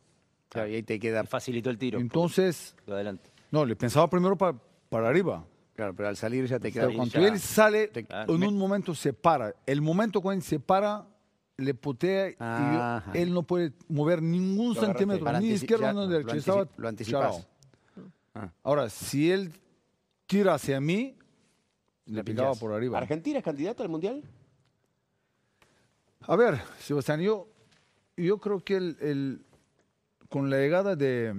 Claro, 0.47 0.69
y 0.69 0.75
ahí 0.75 0.83
te 0.83 0.99
queda. 0.99 1.23
Facilitó 1.25 1.69
el 1.69 1.77
tiro. 1.77 1.99
Entonces, 1.99 2.75
Lo 2.85 2.93
adelante. 2.95 3.29
no, 3.51 3.65
le 3.65 3.75
pensaba 3.75 4.07
primero 4.09 4.37
pa- 4.37 4.55
para 4.89 5.09
arriba. 5.09 5.43
Claro, 5.75 5.95
pero 5.95 6.09
al 6.09 6.17
salir 6.17 6.45
ya 6.45 6.59
te 6.59 6.71
Pero 6.71 6.87
queda. 6.89 6.95
cuando 6.97 7.19
ya- 7.19 7.27
él 7.27 7.39
sale, 7.39 7.87
te- 7.87 8.05
en 8.09 8.43
un 8.43 8.57
momento 8.57 8.93
se 8.93 9.13
para. 9.13 9.55
El 9.65 9.81
momento 9.81 10.21
cuando 10.21 10.39
él 10.41 10.43
se 10.47 10.59
para, 10.59 11.07
le 11.57 11.73
putea 11.73 12.29
y 12.29 13.17
él 13.17 13.33
no 13.33 13.43
puede 13.43 13.71
mover 13.87 14.21
ningún 14.21 14.73
Lo 14.75 14.81
centímetro, 14.81 15.23
Para 15.25 15.39
ni 15.39 15.49
izquierda 15.49 15.93
ni 15.93 16.07
derecha. 16.07 16.35
Estaba 16.35 16.67
lo 16.77 16.87
anticipas. 16.87 17.47
Ah. 18.33 18.49
Ahora, 18.63 18.89
si 18.89 19.31
él 19.31 19.51
tira 20.25 20.53
hacia 20.55 20.79
mí, 20.81 21.15
le 22.05 22.17
La 22.17 22.23
picaba 22.23 22.53
por 22.55 22.73
arriba. 22.73 22.97
¿Argentina 22.97 23.37
es 23.39 23.43
candidato 23.43 23.83
al 23.83 23.89
Mundial? 23.89 24.21
A 26.21 26.35
ver, 26.35 26.61
Sebastián, 26.79 27.19
yo, 27.21 27.47
yo 28.17 28.37
creo 28.39 28.59
que 28.63 28.75
el, 28.75 28.97
el- 29.01 29.45
con 30.29 30.49
la 30.49 30.57
llegada 30.57 30.95
de, 30.95 31.33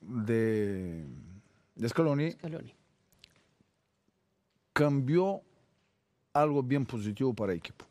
de, 0.00 1.04
de 1.74 1.88
Scaloni 1.88 2.32
Scaloni. 2.32 2.74
Cambió 4.72 5.42
algo 6.32 6.62
bien 6.62 6.86
positivo 6.86 7.34
para 7.34 7.52
el 7.52 7.58
equipo. 7.58 7.84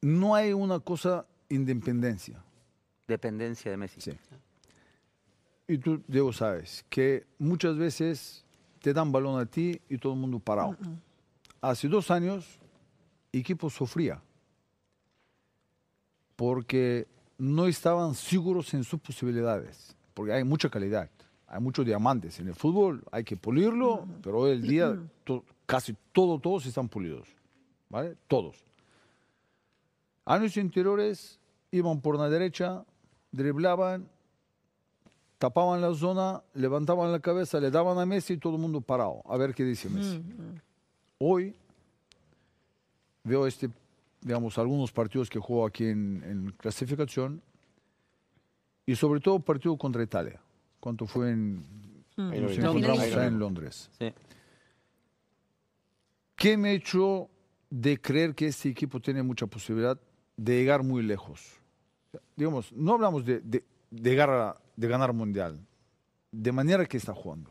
No 0.00 0.34
hay 0.34 0.52
una 0.52 0.78
cosa 0.78 1.26
independencia. 1.48 2.42
Dependencia 3.06 3.70
de 3.70 3.76
Messi. 3.76 4.00
Sí. 4.00 4.12
Y 5.66 5.78
tú, 5.78 6.02
Diego, 6.06 6.32
sabes 6.32 6.84
que 6.88 7.26
muchas 7.38 7.76
veces 7.76 8.44
te 8.80 8.92
dan 8.92 9.10
balón 9.10 9.40
a 9.40 9.46
ti 9.46 9.80
y 9.88 9.98
todo 9.98 10.14
el 10.14 10.18
mundo 10.20 10.38
parado. 10.38 10.76
Hace 11.60 11.88
dos 11.88 12.10
años, 12.10 12.58
el 13.32 13.40
equipo 13.40 13.68
sufría 13.68 14.22
porque 16.36 17.08
no 17.36 17.66
estaban 17.66 18.14
seguros 18.14 18.72
en 18.72 18.84
sus 18.84 19.00
posibilidades, 19.00 19.96
porque 20.14 20.32
hay 20.32 20.44
mucha 20.44 20.70
calidad, 20.70 21.10
hay 21.48 21.60
muchos 21.60 21.84
diamantes. 21.86 22.38
En 22.40 22.48
el 22.48 22.54
fútbol 22.54 23.02
hay 23.10 23.24
que 23.24 23.36
pulirlo, 23.36 24.06
pero 24.22 24.40
hoy 24.40 24.52
el 24.52 24.62
día 24.62 24.98
to- 25.24 25.44
casi 25.66 25.96
todo, 26.12 26.38
todos 26.38 26.66
están 26.66 26.88
pulidos, 26.88 27.28
¿vale? 27.88 28.16
Todos. 28.26 28.64
Años 30.24 30.56
anteriores 30.58 31.38
iban 31.70 32.00
por 32.00 32.16
la 32.18 32.28
derecha, 32.28 32.84
driblaban, 33.32 34.06
tapaban 35.38 35.80
la 35.80 35.94
zona, 35.94 36.42
levantaban 36.54 37.10
la 37.12 37.20
cabeza, 37.20 37.60
le 37.60 37.70
daban 37.70 37.98
a 37.98 38.04
Messi 38.06 38.34
y 38.34 38.38
todo 38.38 38.56
el 38.56 38.60
mundo 38.60 38.80
parado. 38.80 39.22
A 39.26 39.36
ver 39.36 39.54
qué 39.54 39.64
dice 39.64 39.88
Messi. 39.88 40.22
Hoy 41.18 41.54
veo 43.24 43.46
este, 43.46 43.70
digamos, 44.20 44.58
algunos 44.58 44.92
partidos 44.92 45.28
que 45.30 45.38
jugó 45.38 45.66
aquí 45.66 45.86
en, 45.86 46.22
en 46.24 46.50
clasificación 46.58 47.40
y 48.86 48.94
sobre 48.96 49.20
todo 49.20 49.38
partido 49.40 49.76
contra 49.76 50.02
Italia, 50.02 50.40
cuando 50.88 51.06
fue 51.06 51.30
en, 51.32 51.66
Ahí 52.16 52.40
lo 52.40 52.46
nos 52.48 52.56
vi. 52.56 52.62
encontramos 52.64 53.00
Ahí 53.00 53.10
lo 53.12 53.20
vi. 53.20 53.26
en 53.26 53.38
Londres. 53.38 53.90
Sí. 53.98 54.10
¿Qué 56.34 56.56
me 56.56 56.72
hecho 56.72 57.28
de 57.68 58.00
creer 58.00 58.34
que 58.34 58.46
este 58.46 58.70
equipo 58.70 58.98
tiene 59.00 59.22
mucha 59.22 59.46
posibilidad 59.46 60.00
de 60.36 60.56
llegar 60.56 60.82
muy 60.82 61.02
lejos? 61.02 61.60
Digamos, 62.36 62.72
no 62.72 62.94
hablamos 62.94 63.22
de, 63.26 63.40
de- 63.40 63.64
de 63.90 64.10
llegar 64.10 64.30
a- 64.30 64.56
de 64.76 64.88
ganar 64.88 65.12
mundial, 65.12 65.60
de 66.32 66.52
manera 66.52 66.86
que 66.86 66.96
está 66.96 67.12
jugando. 67.12 67.50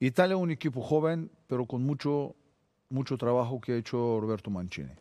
Italia 0.00 0.34
es 0.36 0.40
un 0.40 0.50
equipo 0.50 0.80
joven, 0.80 1.30
pero 1.46 1.66
con 1.66 1.82
mucho, 1.84 2.34
mucho 2.88 3.18
trabajo 3.18 3.60
que 3.60 3.72
ha 3.72 3.76
hecho 3.76 4.18
Roberto 4.18 4.48
Mancini. 4.50 4.92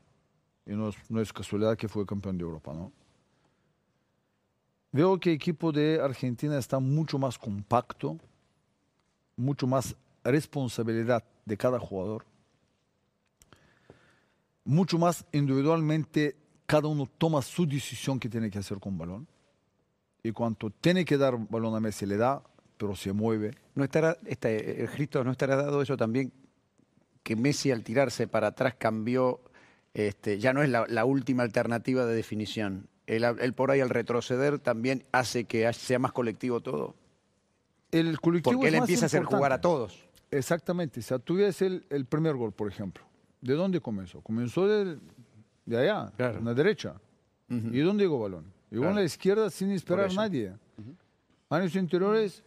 Y 0.65 0.71
no 0.71 0.89
es, 0.89 0.95
no 1.09 1.21
es 1.21 1.31
casualidad 1.31 1.77
que 1.77 1.87
fue 1.87 2.05
campeón 2.05 2.37
de 2.37 2.43
Europa, 2.43 2.73
¿no? 2.73 2.91
Veo 4.97 5.19
que 5.19 5.29
el 5.29 5.35
equipo 5.35 5.71
de 5.71 6.01
Argentina 6.01 6.57
está 6.57 6.79
mucho 6.79 7.19
más 7.19 7.37
compacto, 7.37 8.17
mucho 9.35 9.67
más 9.67 9.95
responsabilidad 10.23 11.23
de 11.45 11.55
cada 11.55 11.79
jugador, 11.79 12.25
mucho 14.65 14.97
más 14.97 15.23
individualmente 15.33 16.35
cada 16.65 16.87
uno 16.87 17.07
toma 17.15 17.43
su 17.43 17.67
decisión 17.67 18.19
que 18.19 18.27
tiene 18.27 18.49
que 18.49 18.57
hacer 18.57 18.79
con 18.79 18.97
balón. 18.97 19.27
Y 20.23 20.31
cuando 20.31 20.71
tiene 20.71 21.05
que 21.05 21.15
dar 21.15 21.37
balón 21.47 21.75
a 21.75 21.79
Messi 21.79 22.07
le 22.07 22.17
da, 22.17 22.41
pero 22.79 22.95
se 22.95 23.13
mueve. 23.13 23.51
¿No 23.75 23.83
estará, 23.83 24.17
este, 24.25 24.81
el 24.81 24.89
Cristo, 24.89 25.23
no 25.23 25.29
estará 25.29 25.57
dado 25.57 25.79
eso 25.83 25.95
también 25.95 26.33
que 27.21 27.35
Messi 27.35 27.69
al 27.69 27.83
tirarse 27.83 28.27
para 28.27 28.47
atrás 28.47 28.73
cambió, 28.79 29.41
este, 29.93 30.39
ya 30.39 30.53
no 30.53 30.63
es 30.63 30.69
la, 30.69 30.87
la 30.89 31.05
última 31.05 31.43
alternativa 31.43 32.03
de 32.07 32.15
definición? 32.15 32.89
Él, 33.07 33.23
él 33.23 33.53
por 33.53 33.71
ahí 33.71 33.79
al 33.79 33.89
retroceder 33.89 34.59
también 34.59 35.03
hace 35.11 35.45
que 35.45 35.71
sea 35.73 35.97
más 35.97 36.11
colectivo 36.11 36.61
todo. 36.61 36.93
El 37.91 38.19
colectivo 38.19 38.53
Porque 38.55 38.67
es 38.67 38.73
él 38.73 38.79
más 38.81 38.89
empieza 38.89 39.05
a 39.05 39.07
hacer 39.07 39.23
jugar 39.23 39.51
a 39.53 39.55
importante. 39.55 39.61
todos. 39.61 39.99
Exactamente. 40.29 40.99
O 40.99 41.03
sea, 41.03 41.19
tú 41.19 41.35
ves 41.35 41.61
el, 41.61 41.85
el 41.89 42.05
primer 42.05 42.35
gol, 42.35 42.51
por 42.51 42.67
ejemplo. 42.67 43.03
¿De 43.41 43.53
dónde 43.53 43.79
comenzó? 43.79 44.19
Comenzó 44.21 44.67
del- 44.67 44.99
de 45.65 45.77
allá, 45.77 46.11
Claro. 46.17 46.39
en 46.39 46.45
la 46.45 46.53
derecha. 46.53 46.95
¿Y 47.49 47.79
dónde 47.79 48.03
llegó 48.03 48.17
el 48.25 48.31
balón? 48.33 48.53
Llegó 48.69 48.83
en 48.83 48.89
Claro. 48.89 48.95
la 48.99 49.03
izquierda 49.05 49.49
sin 49.49 49.71
esperar 49.71 50.09
a 50.09 50.13
nadie. 50.13 50.51
Años 51.49 51.73
anteriores, 51.77 52.43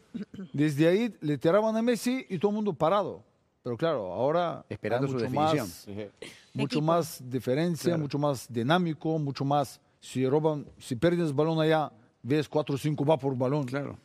desde 0.52 0.86
ahí 0.86 1.14
le 1.22 1.38
tiraban 1.38 1.74
a 1.74 1.80
Messi 1.80 2.26
y 2.28 2.38
todo 2.38 2.50
el 2.50 2.56
mundo 2.56 2.74
parado. 2.74 3.22
Pero 3.62 3.76
claro, 3.78 4.12
ahora 4.12 4.64
Esperando 4.68 5.06
hay 5.06 5.12
su 5.12 5.18
mucho 5.18 5.24
definición. 5.54 5.66
más, 5.66 5.88
mucho 6.52 6.80
más 6.82 7.22
diferencia, 7.30 7.96
mucho 7.96 8.18
más 8.18 8.46
dinámico, 8.52 9.18
mucho 9.18 9.44
más. 9.44 9.80
Si 10.00 10.26
roban, 10.26 10.66
si 10.78 10.96
pierdes 10.96 11.28
el 11.28 11.34
balón 11.34 11.60
allá, 11.60 11.92
ves 12.22 12.48
cuatro 12.48 12.74
o 12.74 12.78
cinco 12.78 13.04
va 13.04 13.18
por 13.18 13.36
balón. 13.36 13.64
Claro. 13.64 13.98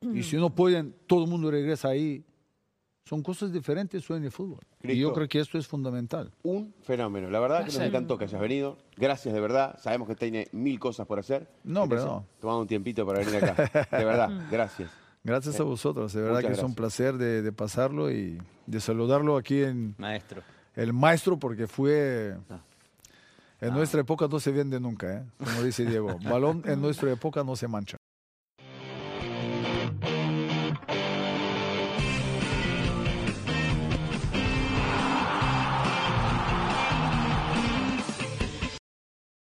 Y 0.00 0.22
si 0.22 0.36
no 0.36 0.50
pueden, 0.50 0.94
todo 1.06 1.24
el 1.24 1.30
mundo 1.30 1.50
regresa 1.50 1.88
ahí. 1.88 2.24
Son 3.04 3.22
cosas 3.22 3.52
diferentes 3.52 4.08
hoy 4.08 4.18
en 4.18 4.24
el 4.24 4.30
fútbol. 4.30 4.60
Y 4.82 4.88
yo 4.98 5.08
Cristo. 5.08 5.12
creo 5.14 5.28
que 5.28 5.40
esto 5.40 5.58
es 5.58 5.66
fundamental. 5.66 6.30
Un 6.44 6.72
fenómeno. 6.82 7.28
La 7.28 7.40
verdad 7.40 7.60
que 7.64 7.72
nos 7.72 7.80
encantó 7.80 8.16
que 8.16 8.24
hayas 8.24 8.40
venido. 8.40 8.78
Gracias 8.96 9.34
de 9.34 9.40
verdad. 9.40 9.76
Sabemos 9.80 10.06
que 10.06 10.14
tiene 10.14 10.46
mil 10.52 10.78
cosas 10.78 11.06
por 11.06 11.18
hacer. 11.18 11.48
No, 11.64 11.82
hombre, 11.82 11.98
Entonces, 11.98 12.22
no. 12.22 12.40
Tomando 12.40 12.60
un 12.62 12.68
tiempito 12.68 13.04
para 13.04 13.18
venir 13.18 13.44
acá. 13.44 13.88
De 13.98 14.04
verdad, 14.04 14.30
gracias. 14.50 14.90
Gracias 15.24 15.58
a 15.58 15.64
vosotros. 15.64 16.12
De 16.12 16.20
verdad 16.22 16.36
Muchas 16.36 16.48
que 16.48 16.52
es 16.52 16.58
un 16.60 16.74
gracias. 16.74 16.76
placer 16.76 17.18
de, 17.18 17.42
de 17.42 17.52
pasarlo 17.52 18.12
y 18.12 18.38
de 18.66 18.80
saludarlo 18.80 19.36
aquí 19.36 19.62
en 19.62 19.94
Maestro. 19.98 20.42
el 20.76 20.92
maestro, 20.92 21.36
porque 21.36 21.66
fue. 21.66 22.36
Ah. 22.48 22.60
En 23.60 23.74
nuestra 23.74 24.00
época 24.00 24.26
no 24.28 24.40
se 24.40 24.50
vende 24.50 24.80
nunca, 24.80 25.18
¿eh? 25.18 25.24
como 25.38 25.62
dice 25.62 25.84
Diego. 25.84 26.18
Balón 26.22 26.62
en 26.66 26.80
nuestra 26.80 27.12
época 27.12 27.44
no 27.44 27.56
se 27.56 27.68
mancha. 27.68 27.96